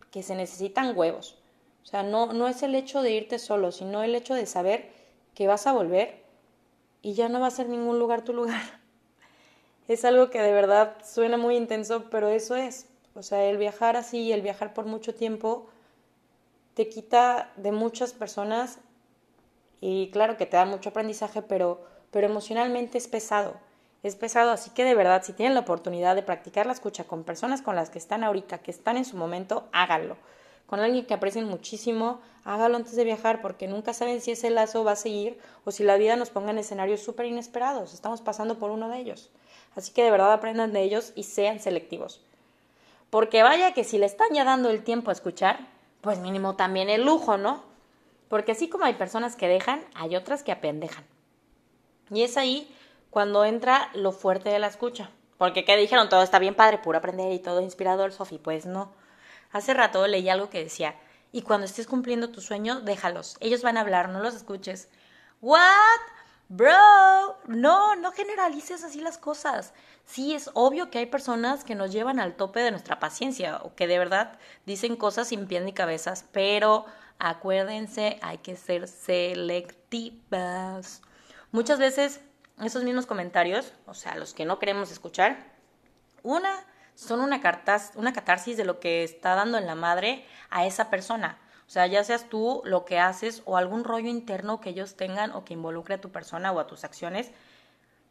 que 0.10 0.24
se 0.24 0.36
necesitan 0.36 0.98
huevos. 0.98 1.38
O 1.84 1.86
sea, 1.86 2.02
no, 2.02 2.32
no 2.32 2.48
es 2.48 2.64
el 2.64 2.76
hecho 2.76 3.02
de 3.02 3.12
irte 3.12 3.40
solo, 3.40 3.74
sino 3.74 4.04
el 4.04 4.16
hecho 4.16 4.36
de 4.36 4.46
saber 4.46 4.90
que 5.34 5.48
vas 5.48 5.68
a 5.68 5.74
volver 5.74 6.24
y 7.06 7.14
ya 7.14 7.30
no 7.30 7.40
va 7.40 7.46
a 7.46 7.52
ser 7.52 7.70
ningún 7.70 8.00
lugar 8.00 8.24
tu 8.24 8.34
lugar. 8.34 8.62
Es 9.88 10.04
algo 10.04 10.32
que 10.32 10.42
de 10.42 10.52
verdad 10.52 10.96
suena 11.06 11.38
muy 11.38 11.56
intenso, 11.56 12.06
pero 12.10 12.30
eso 12.30 12.56
es. 12.56 12.88
O 13.14 13.22
sea, 13.22 13.46
el 13.46 13.58
viajar 13.58 13.96
así, 13.96 14.32
el 14.32 14.42
viajar 14.42 14.74
por 14.74 14.86
mucho 14.86 15.14
tiempo, 15.14 15.68
te 16.74 16.90
quita 16.90 17.52
de 17.58 17.72
muchas 17.72 18.14
personas 18.14 18.80
y 19.82 20.10
claro 20.10 20.38
que 20.38 20.48
te 20.48 20.58
da 20.58 20.66
mucho 20.66 20.90
aprendizaje, 20.90 21.44
pero, 21.44 21.86
pero 22.10 22.26
emocionalmente 22.26 22.98
es 22.98 23.08
pesado. 23.08 23.54
Es 24.02 24.16
pesado, 24.16 24.50
así 24.50 24.72
que 24.72 24.84
de 24.84 24.96
verdad, 24.96 25.22
si 25.24 25.34
tienen 25.34 25.54
la 25.54 25.60
oportunidad 25.60 26.16
de 26.16 26.24
practicar 26.24 26.66
la 26.66 26.74
escucha 26.74 27.04
con 27.04 27.24
personas 27.24 27.62
con 27.62 27.76
las 27.76 27.92
que 27.92 28.00
están 28.00 28.24
ahorita, 28.24 28.64
que 28.64 28.72
están 28.72 28.98
en 28.98 29.06
su 29.06 29.16
momento, 29.16 29.70
háganlo. 29.72 30.18
Con 30.68 30.80
alguien 30.80 31.06
que 31.06 31.14
aprecien 31.14 31.46
muchísimo, 31.46 32.20
hágalo 32.44 32.78
antes 32.78 32.96
de 32.96 33.04
viajar, 33.04 33.42
porque 33.42 33.68
nunca 33.68 33.94
saben 33.94 34.22
si 34.22 34.32
ese 34.32 34.50
lazo 34.50 34.84
va 34.84 34.94
a 34.94 34.96
seguir 34.96 35.38
o 35.64 35.72
si 35.72 35.84
la 35.84 35.98
vida 35.98 36.16
nos 36.16 36.30
ponga 36.30 36.52
en 36.52 36.58
escenarios 36.58 37.02
súper 37.02 37.28
inesperados. 37.28 37.94
Estamos 37.94 38.22
pasando 38.22 38.58
por 38.58 38.72
uno 38.72 38.90
de 38.90 39.00
ellos. 39.00 39.30
Así 39.76 39.92
que 39.92 40.04
de 40.04 40.12
verdad 40.12 40.34
aprendan 40.34 40.74
de 40.74 40.82
ellos 40.82 41.12
y 41.16 41.24
sean 41.24 41.60
selectivos. 41.60 42.22
Porque 43.10 43.44
vaya 43.44 43.74
que 43.74 43.84
si 43.84 43.98
le 43.98 44.06
están 44.06 44.34
ya 44.34 44.44
dando 44.44 44.70
el 44.70 44.84
tiempo 44.84 45.10
a 45.10 45.14
escuchar, 45.14 45.60
pues 46.02 46.20
mínimo 46.20 46.56
también 46.56 46.90
el 46.90 47.04
lujo, 47.04 47.38
¿no? 47.38 47.64
Porque 48.30 48.54
así 48.54 48.70
como 48.70 48.86
hay 48.86 48.96
personas 48.96 49.36
que 49.36 49.48
dejan, 49.48 49.84
hay 49.94 50.16
otras 50.16 50.44
que 50.44 50.52
apendejan. 50.52 51.06
Y 52.10 52.24
es 52.24 52.38
ahí 52.38 52.74
cuando 53.10 53.46
entra 53.46 53.90
lo 53.94 54.12
fuerte 54.12 54.50
de 54.50 54.60
la 54.60 54.68
escucha. 54.68 55.10
Porque 55.38 55.66
¿qué 55.66 55.78
dijeron? 55.78 56.10
Todo 56.10 56.24
está 56.24 56.40
bien 56.40 56.56
padre, 56.56 56.78
puro 56.78 56.98
aprender 56.98 57.32
y 57.32 57.40
todo 57.40 57.62
inspirador, 57.62 58.12
Sofi. 58.12 58.38
Pues 58.38 58.66
no. 58.66 58.92
Hace 59.56 59.74
rato 59.74 60.06
leí 60.06 60.28
algo 60.28 60.50
que 60.50 60.62
decía, 60.62 60.96
y 61.32 61.42
cuando 61.44 61.66
estés 61.66 61.88
cumpliendo 61.88 62.30
tu 62.30 62.42
sueño, 62.42 62.82
déjalos. 62.82 63.38
Ellos 63.40 63.62
van 63.62 63.78
a 63.78 63.82
hablar, 63.82 64.10
no 64.10 64.20
los 64.20 64.36
escuches. 64.36 64.90
¿What? 65.40 66.02
Bro, 66.50 67.40
no, 67.48 67.96
no 67.96 68.12
generalices 68.12 68.84
así 68.84 69.00
las 69.00 69.18
cosas. 69.18 69.74
Sí, 70.04 70.36
es 70.36 70.50
obvio 70.56 70.92
que 70.92 70.98
hay 70.98 71.06
personas 71.06 71.64
que 71.64 71.74
nos 71.74 71.94
llevan 71.94 72.20
al 72.20 72.36
tope 72.36 72.60
de 72.60 72.72
nuestra 72.72 73.00
paciencia 73.00 73.62
o 73.64 73.74
que 73.76 73.88
de 73.88 73.98
verdad 73.98 74.38
dicen 74.66 74.98
cosas 74.98 75.30
sin 75.30 75.48
pies 75.48 75.64
ni 75.64 75.72
cabezas, 75.72 76.26
pero 76.34 76.86
acuérdense, 77.18 78.20
hay 78.22 78.40
que 78.40 78.58
ser 78.58 78.90
selectivas. 78.90 80.22
Muchas 81.54 81.80
veces 81.80 82.20
esos 82.62 82.84
mismos 82.84 83.06
comentarios, 83.06 83.72
o 83.86 83.94
sea, 83.94 84.16
los 84.16 84.34
que 84.34 84.44
no 84.44 84.60
queremos 84.60 84.92
escuchar, 84.92 85.38
una 86.24 86.66
son 86.96 87.20
una, 87.20 87.42
una 87.96 88.14
catarsis 88.14 88.58
de 88.58 88.66
lo 88.66 88.80
que 88.80 89.04
está 89.04 89.36
dando 89.36 89.58
en 89.58 89.68
la 89.68 89.76
madre 89.76 90.26
a 90.50 90.66
esa 90.66 90.90
persona. 90.90 91.38
O 91.68 91.70
sea, 91.70 91.88
ya 91.88 92.04
seas 92.04 92.30
tú 92.30 92.62
lo 92.64 92.86
que 92.86 93.00
haces 93.00 93.42
o 93.46 93.58
algún 93.58 93.84
rollo 93.84 94.10
interno 94.10 94.62
que 94.62 94.70
ellos 94.70 94.96
tengan 94.96 95.32
o 95.32 95.44
que 95.46 95.54
involucre 95.54 95.96
a 95.96 96.02
tu 96.02 96.12
persona 96.12 96.52
o 96.52 96.60
a 96.60 96.68
tus 96.68 96.84
acciones. 96.84 97.32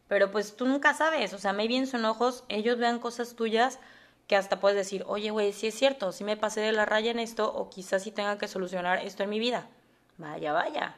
Pero 0.07 0.31
pues 0.31 0.55
tú 0.55 0.65
nunca 0.65 0.93
sabes, 0.93 1.33
o 1.33 1.39
sea, 1.39 1.53
me 1.53 1.67
bien 1.67 1.87
son 1.87 2.05
ojos, 2.05 2.43
ellos 2.47 2.77
vean 2.77 2.99
cosas 2.99 3.35
tuyas 3.35 3.79
que 4.27 4.35
hasta 4.35 4.59
puedes 4.59 4.77
decir, 4.77 5.03
oye, 5.07 5.31
güey, 5.31 5.53
sí 5.53 5.67
es 5.67 5.75
cierto, 5.75 6.11
sí 6.11 6.23
me 6.23 6.37
pasé 6.37 6.61
de 6.61 6.73
la 6.73 6.85
raya 6.85 7.11
en 7.11 7.19
esto 7.19 7.51
o 7.51 7.69
quizás 7.69 8.03
sí 8.03 8.11
tenga 8.11 8.37
que 8.37 8.47
solucionar 8.47 8.99
esto 8.99 9.23
en 9.23 9.29
mi 9.29 9.39
vida. 9.39 9.67
Vaya, 10.17 10.51
vaya. 10.53 10.95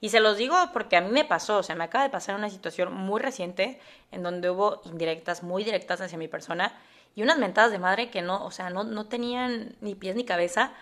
Y 0.00 0.10
se 0.10 0.20
los 0.20 0.36
digo 0.36 0.56
porque 0.72 0.96
a 0.96 1.00
mí 1.00 1.10
me 1.10 1.24
pasó, 1.24 1.58
o 1.58 1.62
sea, 1.62 1.74
me 1.74 1.84
acaba 1.84 2.04
de 2.04 2.10
pasar 2.10 2.36
una 2.36 2.50
situación 2.50 2.92
muy 2.92 3.20
reciente 3.20 3.80
en 4.12 4.22
donde 4.22 4.50
hubo 4.50 4.80
indirectas, 4.84 5.42
muy 5.42 5.64
directas 5.64 6.00
hacia 6.00 6.18
mi 6.18 6.28
persona 6.28 6.72
y 7.14 7.22
unas 7.22 7.38
mentadas 7.38 7.72
de 7.72 7.78
madre 7.78 8.10
que 8.10 8.22
no, 8.22 8.44
o 8.44 8.50
sea, 8.50 8.70
no, 8.70 8.84
no 8.84 9.06
tenían 9.06 9.76
ni 9.80 9.94
pies 9.94 10.16
ni 10.16 10.24
cabeza 10.24 10.72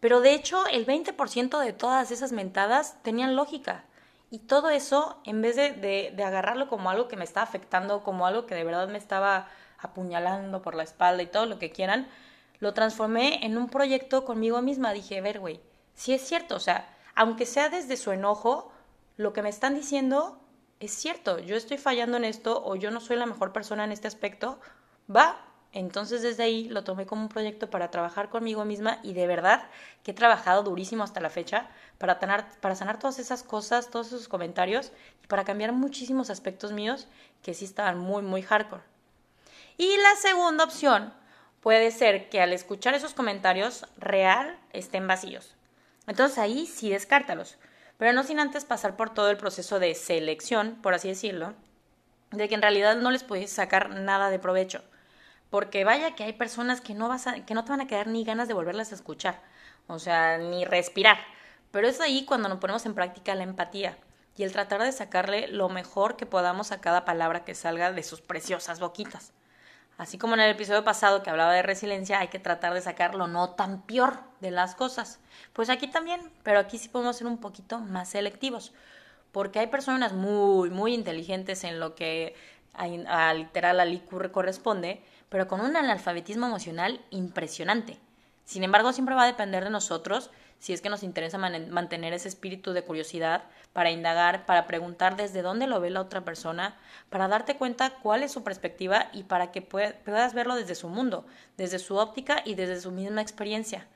pero 0.00 0.22
de 0.22 0.32
hecho, 0.32 0.66
el 0.66 0.86
20% 0.86 1.58
de 1.58 1.72
todas 1.74 2.10
esas 2.10 2.32
mentadas 2.32 2.96
tenían 3.02 3.36
lógica. 3.36 3.84
Y 4.30 4.38
todo 4.38 4.70
eso, 4.70 5.20
en 5.24 5.42
vez 5.42 5.56
de, 5.56 5.72
de, 5.72 6.24
agarrarlo 6.24 6.68
como 6.68 6.88
algo 6.88 7.08
que 7.08 7.16
me 7.16 7.24
estaba 7.24 7.44
afectando, 7.44 8.02
como 8.02 8.26
algo 8.26 8.46
que 8.46 8.54
de 8.54 8.64
verdad 8.64 8.88
me 8.88 8.98
estaba 8.98 9.48
apuñalando 9.78 10.62
por 10.62 10.74
la 10.74 10.84
espalda 10.84 11.22
y 11.22 11.26
todo 11.26 11.46
lo 11.46 11.58
que 11.58 11.70
quieran, 11.70 12.08
lo 12.60 12.72
transformé 12.74 13.44
en 13.44 13.58
un 13.58 13.68
proyecto 13.68 14.24
conmigo 14.24 14.62
misma. 14.62 14.92
Dije, 14.92 15.20
ver, 15.20 15.40
güey, 15.40 15.60
sí 15.94 16.14
es 16.14 16.22
cierto, 16.22 16.56
o 16.56 16.60
sea, 16.60 16.88
aunque 17.14 17.44
sea 17.44 17.68
desde 17.68 17.96
su 17.96 18.12
enojo, 18.12 18.72
lo 19.16 19.32
que 19.32 19.42
me 19.42 19.48
están 19.48 19.74
diciendo 19.74 20.40
es 20.78 20.92
cierto, 20.92 21.40
yo 21.40 21.56
estoy 21.56 21.76
fallando 21.76 22.16
en 22.16 22.24
esto 22.24 22.62
o 22.64 22.76
yo 22.76 22.90
no 22.90 23.00
soy 23.00 23.16
la 23.16 23.26
mejor 23.26 23.52
persona 23.52 23.84
en 23.84 23.92
este 23.92 24.08
aspecto, 24.08 24.60
va. 25.14 25.44
Entonces 25.72 26.22
desde 26.22 26.42
ahí 26.42 26.68
lo 26.68 26.82
tomé 26.82 27.06
como 27.06 27.22
un 27.22 27.28
proyecto 27.28 27.70
para 27.70 27.90
trabajar 27.90 28.28
conmigo 28.28 28.64
misma 28.64 28.98
y 29.04 29.12
de 29.12 29.28
verdad 29.28 29.68
que 30.02 30.10
he 30.10 30.14
trabajado 30.14 30.64
durísimo 30.64 31.04
hasta 31.04 31.20
la 31.20 31.30
fecha 31.30 31.68
para, 31.98 32.18
sanar 32.74 32.98
todas 32.98 33.20
esas 33.20 33.44
cosas, 33.44 33.88
todos 33.88 34.08
esos 34.08 34.26
comentarios 34.26 34.90
y 35.22 35.26
para 35.28 35.44
cambiar 35.44 35.72
muchísimos 35.72 36.28
aspectos 36.28 36.72
míos 36.72 37.06
que 37.42 37.54
sí 37.54 37.64
estaban 37.64 37.98
muy, 37.98 38.22
muy 38.22 38.42
hardcore. 38.42 38.82
Y 39.76 39.96
la 39.96 40.16
segunda 40.16 40.64
opción 40.64 41.14
puede 41.60 41.92
ser 41.92 42.28
que 42.30 42.40
al 42.40 42.52
escuchar 42.52 42.94
esos 42.94 43.14
comentarios 43.14 43.86
real 43.96 44.58
estén 44.72 45.06
vacíos. 45.06 45.54
Entonces 46.08 46.38
ahí 46.38 46.66
sí 46.66 46.90
descártalos, 46.90 47.58
pero 47.96 48.12
no 48.12 48.24
sin 48.24 48.40
antes 48.40 48.64
pasar 48.64 48.96
por 48.96 49.14
todo 49.14 49.30
el 49.30 49.36
proceso 49.36 49.78
de 49.78 49.94
selección, 49.94 50.76
por 50.82 50.94
así 50.94 51.06
decirlo, 51.06 51.54
de 52.32 52.48
que 52.48 52.56
en 52.56 52.62
realidad 52.62 52.96
no 52.96 53.12
les 53.12 53.22
puedes 53.22 53.52
sacar 53.52 53.90
nada 53.90 54.30
de 54.30 54.38
provecho. 54.38 54.82
Porque 55.50 55.84
vaya 55.84 56.14
que 56.14 56.24
hay 56.24 56.32
personas 56.32 56.80
que 56.80 56.94
no, 56.94 57.08
vas 57.08 57.26
que 57.46 57.54
no 57.54 57.64
te 57.64 57.70
van 57.70 57.80
a 57.80 57.86
quedar 57.86 58.06
ni 58.06 58.24
ganas 58.24 58.48
de 58.48 58.54
volverlas 58.54 58.92
a 58.92 58.94
escuchar, 58.94 59.42
o 59.88 59.98
sea, 59.98 60.38
ni 60.38 60.64
respirar. 60.64 61.18
Pero 61.70 61.88
es 61.88 62.00
ahí 62.00 62.24
cuando 62.24 62.48
nos 62.48 62.58
ponemos 62.58 62.86
en 62.86 62.94
práctica 62.94 63.34
la 63.34 63.44
empatía 63.44 63.98
y 64.36 64.44
el 64.44 64.52
tratar 64.52 64.82
de 64.82 64.92
sacarle 64.92 65.48
lo 65.48 65.68
mejor 65.68 66.16
que 66.16 66.26
podamos 66.26 66.72
a 66.72 66.80
cada 66.80 67.04
palabra 67.04 67.44
que 67.44 67.54
salga 67.54 67.92
de 67.92 68.02
sus 68.02 68.20
preciosas 68.20 68.80
boquitas. 68.80 69.32
Así 69.98 70.16
como 70.16 70.32
en 70.32 70.40
el 70.40 70.52
episodio 70.52 70.82
pasado 70.82 71.22
que 71.22 71.28
hablaba 71.28 71.52
de 71.52 71.60
resiliencia, 71.60 72.20
hay 72.20 72.28
que 72.28 72.38
tratar 72.38 72.72
de 72.72 72.80
sacar 72.80 73.14
lo 73.14 73.26
no 73.26 73.50
tan 73.50 73.82
peor 73.82 74.18
de 74.40 74.50
las 74.50 74.74
cosas. 74.74 75.20
Pues 75.52 75.68
aquí 75.68 75.88
también, 75.88 76.22
pero 76.42 76.58
aquí 76.58 76.78
sí 76.78 76.88
podemos 76.88 77.16
ser 77.16 77.26
un 77.26 77.36
poquito 77.36 77.80
más 77.80 78.08
selectivos, 78.08 78.72
porque 79.30 79.58
hay 79.58 79.66
personas 79.66 80.14
muy, 80.14 80.70
muy 80.70 80.94
inteligentes 80.94 81.64
en 81.64 81.80
lo 81.80 81.94
que 81.94 82.34
a, 82.72 83.34
literal 83.34 83.78
al 83.78 83.92
IQ 83.92 84.30
corresponde, 84.32 85.04
pero 85.30 85.48
con 85.48 85.62
un 85.62 85.76
analfabetismo 85.76 86.46
emocional 86.46 87.00
impresionante. 87.08 87.98
Sin 88.44 88.64
embargo, 88.64 88.92
siempre 88.92 89.14
va 89.14 89.22
a 89.22 89.26
depender 89.26 89.64
de 89.64 89.70
nosotros 89.70 90.30
si 90.58 90.74
es 90.74 90.82
que 90.82 90.90
nos 90.90 91.02
interesa 91.02 91.38
mantener 91.38 92.12
ese 92.12 92.28
espíritu 92.28 92.72
de 92.74 92.82
curiosidad 92.82 93.44
para 93.72 93.90
indagar, 93.90 94.44
para 94.44 94.66
preguntar 94.66 95.16
desde 95.16 95.40
dónde 95.40 95.66
lo 95.66 95.80
ve 95.80 95.88
la 95.88 96.02
otra 96.02 96.22
persona, 96.22 96.76
para 97.08 97.28
darte 97.28 97.56
cuenta 97.56 97.94
cuál 98.02 98.22
es 98.22 98.32
su 98.32 98.44
perspectiva 98.44 99.08
y 99.14 99.22
para 99.22 99.52
que 99.52 99.62
puedas 99.62 100.34
verlo 100.34 100.56
desde 100.56 100.74
su 100.74 100.88
mundo, 100.88 101.24
desde 101.56 101.78
su 101.78 101.96
óptica 101.96 102.42
y 102.44 102.56
desde 102.56 102.80
su 102.80 102.90
misma 102.90 103.22
experiencia. 103.22 103.86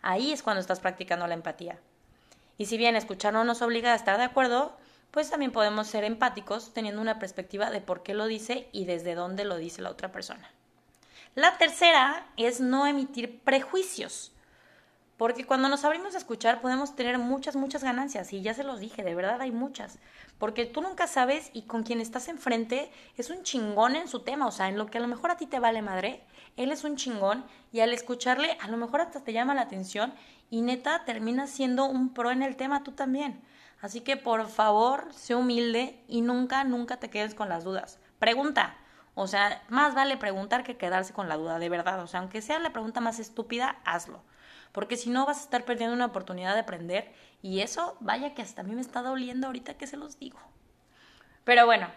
Ahí 0.00 0.30
es 0.30 0.42
cuando 0.44 0.60
estás 0.60 0.78
practicando 0.78 1.26
la 1.26 1.34
empatía. 1.34 1.78
Y 2.56 2.66
si 2.66 2.78
bien 2.78 2.94
escuchar 2.94 3.32
no 3.32 3.42
nos 3.42 3.62
obliga 3.62 3.92
a 3.92 3.96
estar 3.96 4.18
de 4.18 4.24
acuerdo, 4.24 4.76
pues 5.10 5.30
también 5.30 5.50
podemos 5.50 5.88
ser 5.88 6.04
empáticos 6.04 6.72
teniendo 6.72 7.00
una 7.00 7.18
perspectiva 7.18 7.70
de 7.70 7.80
por 7.80 8.02
qué 8.02 8.14
lo 8.14 8.26
dice 8.26 8.68
y 8.72 8.84
desde 8.84 9.16
dónde 9.16 9.44
lo 9.44 9.56
dice 9.56 9.82
la 9.82 9.90
otra 9.90 10.12
persona. 10.12 10.50
La 11.34 11.56
tercera 11.56 12.26
es 12.36 12.60
no 12.60 12.86
emitir 12.86 13.40
prejuicios. 13.40 14.32
Porque 15.16 15.46
cuando 15.46 15.70
nos 15.70 15.82
abrimos 15.82 16.14
a 16.14 16.18
escuchar 16.18 16.60
podemos 16.60 16.94
tener 16.94 17.16
muchas, 17.16 17.56
muchas 17.56 17.82
ganancias. 17.82 18.34
Y 18.34 18.42
ya 18.42 18.52
se 18.52 18.64
los 18.64 18.80
dije, 18.80 19.02
de 19.02 19.14
verdad 19.14 19.40
hay 19.40 19.50
muchas. 19.50 19.98
Porque 20.36 20.66
tú 20.66 20.82
nunca 20.82 21.06
sabes 21.06 21.48
y 21.54 21.62
con 21.62 21.84
quien 21.84 22.02
estás 22.02 22.28
enfrente 22.28 22.92
es 23.16 23.30
un 23.30 23.44
chingón 23.44 23.96
en 23.96 24.08
su 24.08 24.20
tema. 24.20 24.46
O 24.46 24.50
sea, 24.50 24.68
en 24.68 24.76
lo 24.76 24.88
que 24.88 24.98
a 24.98 25.00
lo 25.00 25.08
mejor 25.08 25.30
a 25.30 25.38
ti 25.38 25.46
te 25.46 25.58
vale 25.58 25.80
madre, 25.80 26.22
él 26.58 26.70
es 26.70 26.84
un 26.84 26.96
chingón. 26.96 27.46
Y 27.72 27.80
al 27.80 27.94
escucharle, 27.94 28.58
a 28.60 28.68
lo 28.68 28.76
mejor 28.76 29.00
hasta 29.00 29.24
te 29.24 29.32
llama 29.32 29.54
la 29.54 29.62
atención. 29.62 30.12
Y 30.50 30.60
neta, 30.60 31.06
terminas 31.06 31.48
siendo 31.48 31.86
un 31.86 32.12
pro 32.12 32.30
en 32.30 32.42
el 32.42 32.56
tema 32.56 32.84
tú 32.84 32.92
también. 32.92 33.40
Así 33.80 34.02
que 34.02 34.18
por 34.18 34.46
favor, 34.48 35.08
sé 35.14 35.34
humilde 35.34 35.98
y 36.08 36.20
nunca, 36.20 36.62
nunca 36.64 36.98
te 36.98 37.08
quedes 37.08 37.34
con 37.34 37.48
las 37.48 37.64
dudas. 37.64 37.98
Pregunta. 38.18 38.76
O 39.14 39.26
sea, 39.26 39.62
más 39.68 39.94
vale 39.94 40.16
preguntar 40.16 40.64
que 40.64 40.76
quedarse 40.76 41.12
con 41.12 41.28
la 41.28 41.36
duda, 41.36 41.58
de 41.58 41.68
verdad. 41.68 42.00
O 42.02 42.06
sea, 42.06 42.20
aunque 42.20 42.42
sea 42.42 42.58
la 42.58 42.72
pregunta 42.72 43.00
más 43.00 43.18
estúpida, 43.18 43.76
hazlo 43.84 44.22
porque 44.72 44.96
si 44.96 45.10
no 45.10 45.26
vas 45.26 45.38
a 45.38 45.42
estar 45.42 45.64
perdiendo 45.64 45.94
una 45.94 46.06
oportunidad 46.06 46.54
de 46.54 46.60
aprender 46.60 47.12
y 47.42 47.60
eso, 47.60 47.96
vaya 48.00 48.34
que 48.34 48.42
hasta 48.42 48.62
a 48.62 48.64
mí 48.64 48.74
me 48.74 48.80
está 48.80 49.02
doliendo 49.02 49.46
ahorita 49.46 49.74
que 49.74 49.86
se 49.86 49.96
los 49.96 50.18
digo. 50.18 50.38
Pero 51.44 51.66
bueno, 51.66 51.88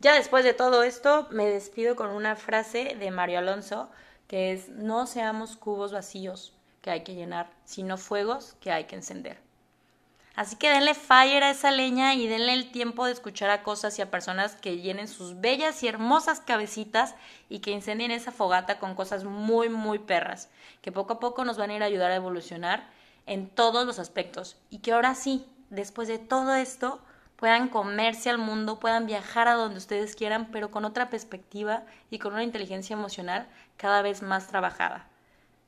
ya 0.00 0.14
después 0.14 0.44
de 0.44 0.54
todo 0.54 0.82
esto, 0.82 1.26
me 1.30 1.46
despido 1.46 1.96
con 1.96 2.10
una 2.10 2.36
frase 2.36 2.96
de 2.98 3.10
Mario 3.10 3.38
Alonso 3.38 3.90
que 4.26 4.52
es, 4.52 4.68
no 4.68 5.06
seamos 5.06 5.56
cubos 5.56 5.92
vacíos 5.92 6.52
que 6.82 6.90
hay 6.90 7.02
que 7.02 7.14
llenar, 7.14 7.48
sino 7.64 7.96
fuegos 7.96 8.56
que 8.60 8.70
hay 8.70 8.84
que 8.84 8.96
encender. 8.96 9.38
Así 10.38 10.54
que 10.54 10.70
denle 10.70 10.94
fire 10.94 11.42
a 11.42 11.50
esa 11.50 11.72
leña 11.72 12.14
y 12.14 12.28
denle 12.28 12.52
el 12.52 12.70
tiempo 12.70 13.04
de 13.04 13.10
escuchar 13.10 13.50
a 13.50 13.64
cosas 13.64 13.98
y 13.98 14.02
a 14.02 14.10
personas 14.12 14.54
que 14.54 14.78
llenen 14.78 15.08
sus 15.08 15.40
bellas 15.40 15.82
y 15.82 15.88
hermosas 15.88 16.38
cabecitas 16.38 17.16
y 17.48 17.58
que 17.58 17.72
incendien 17.72 18.12
esa 18.12 18.30
fogata 18.30 18.78
con 18.78 18.94
cosas 18.94 19.24
muy, 19.24 19.68
muy 19.68 19.98
perras, 19.98 20.48
que 20.80 20.92
poco 20.92 21.14
a 21.14 21.18
poco 21.18 21.44
nos 21.44 21.58
van 21.58 21.70
a 21.70 21.74
ir 21.74 21.82
a 21.82 21.86
ayudar 21.86 22.12
a 22.12 22.14
evolucionar 22.14 22.88
en 23.26 23.48
todos 23.48 23.84
los 23.84 23.98
aspectos 23.98 24.56
y 24.70 24.78
que 24.78 24.92
ahora 24.92 25.16
sí, 25.16 25.44
después 25.70 26.06
de 26.06 26.18
todo 26.18 26.54
esto, 26.54 27.00
puedan 27.34 27.68
comerse 27.68 28.30
al 28.30 28.38
mundo, 28.38 28.78
puedan 28.78 29.06
viajar 29.06 29.48
a 29.48 29.54
donde 29.54 29.78
ustedes 29.78 30.14
quieran, 30.14 30.52
pero 30.52 30.70
con 30.70 30.84
otra 30.84 31.10
perspectiva 31.10 31.82
y 32.12 32.20
con 32.20 32.34
una 32.34 32.44
inteligencia 32.44 32.94
emocional 32.94 33.48
cada 33.76 34.02
vez 34.02 34.22
más 34.22 34.46
trabajada. 34.46 35.08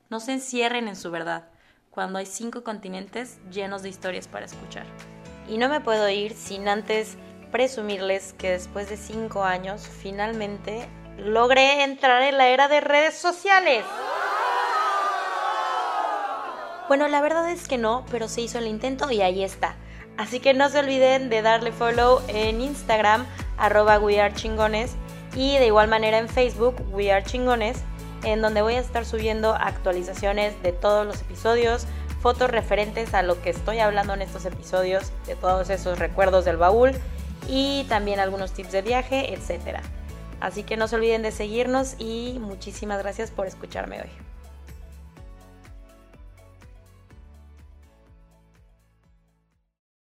No 0.09 0.21
se 0.21 0.31
encierren 0.31 0.87
en 0.87 0.95
su 0.95 1.11
verdad 1.11 1.49
cuando 1.91 2.19
hay 2.19 2.25
cinco 2.25 2.63
continentes 2.63 3.37
llenos 3.51 3.83
de 3.83 3.89
historias 3.89 4.27
para 4.27 4.45
escuchar. 4.45 4.85
Y 5.47 5.57
no 5.57 5.67
me 5.67 5.81
puedo 5.81 6.07
ir 6.09 6.33
sin 6.33 6.67
antes 6.67 7.17
presumirles 7.51 8.33
que 8.33 8.51
después 8.51 8.89
de 8.89 8.95
cinco 8.95 9.43
años 9.43 9.87
finalmente 9.87 10.87
logré 11.17 11.83
entrar 11.83 12.23
en 12.23 12.37
la 12.37 12.47
era 12.47 12.69
de 12.69 12.79
redes 12.79 13.15
sociales. 13.15 13.83
Bueno, 16.87 17.07
la 17.09 17.21
verdad 17.21 17.49
es 17.49 17.67
que 17.67 17.77
no, 17.77 18.05
pero 18.09 18.27
se 18.27 18.41
hizo 18.41 18.57
el 18.57 18.67
intento 18.67 19.11
y 19.11 19.21
ahí 19.21 19.43
está. 19.43 19.75
Así 20.17 20.39
que 20.39 20.53
no 20.53 20.69
se 20.69 20.79
olviden 20.79 21.29
de 21.29 21.41
darle 21.41 21.71
follow 21.71 22.21
en 22.27 22.61
Instagram, 22.61 23.25
arroba 23.57 23.99
wearechingones, 23.99 24.95
y 25.35 25.57
de 25.57 25.67
igual 25.67 25.87
manera 25.87 26.17
en 26.17 26.27
Facebook, 26.27 26.75
wearechingones 26.91 27.83
en 28.23 28.41
donde 28.41 28.61
voy 28.61 28.75
a 28.75 28.79
estar 28.79 29.05
subiendo 29.05 29.53
actualizaciones 29.53 30.61
de 30.63 30.71
todos 30.71 31.05
los 31.05 31.21
episodios, 31.21 31.85
fotos 32.21 32.49
referentes 32.49 33.13
a 33.13 33.23
lo 33.23 33.41
que 33.41 33.49
estoy 33.49 33.79
hablando 33.79 34.13
en 34.13 34.21
estos 34.21 34.45
episodios, 34.45 35.11
de 35.25 35.35
todos 35.35 35.69
esos 35.69 35.97
recuerdos 35.99 36.45
del 36.45 36.57
baúl 36.57 36.91
y 37.47 37.85
también 37.89 38.19
algunos 38.19 38.51
tips 38.53 38.71
de 38.71 38.81
viaje, 38.81 39.33
etc. 39.33 39.79
Así 40.39 40.63
que 40.63 40.77
no 40.77 40.87
se 40.87 40.95
olviden 40.95 41.23
de 41.23 41.31
seguirnos 41.31 41.95
y 41.97 42.37
muchísimas 42.39 42.99
gracias 42.99 43.31
por 43.31 43.47
escucharme 43.47 44.01
hoy. 44.01 44.30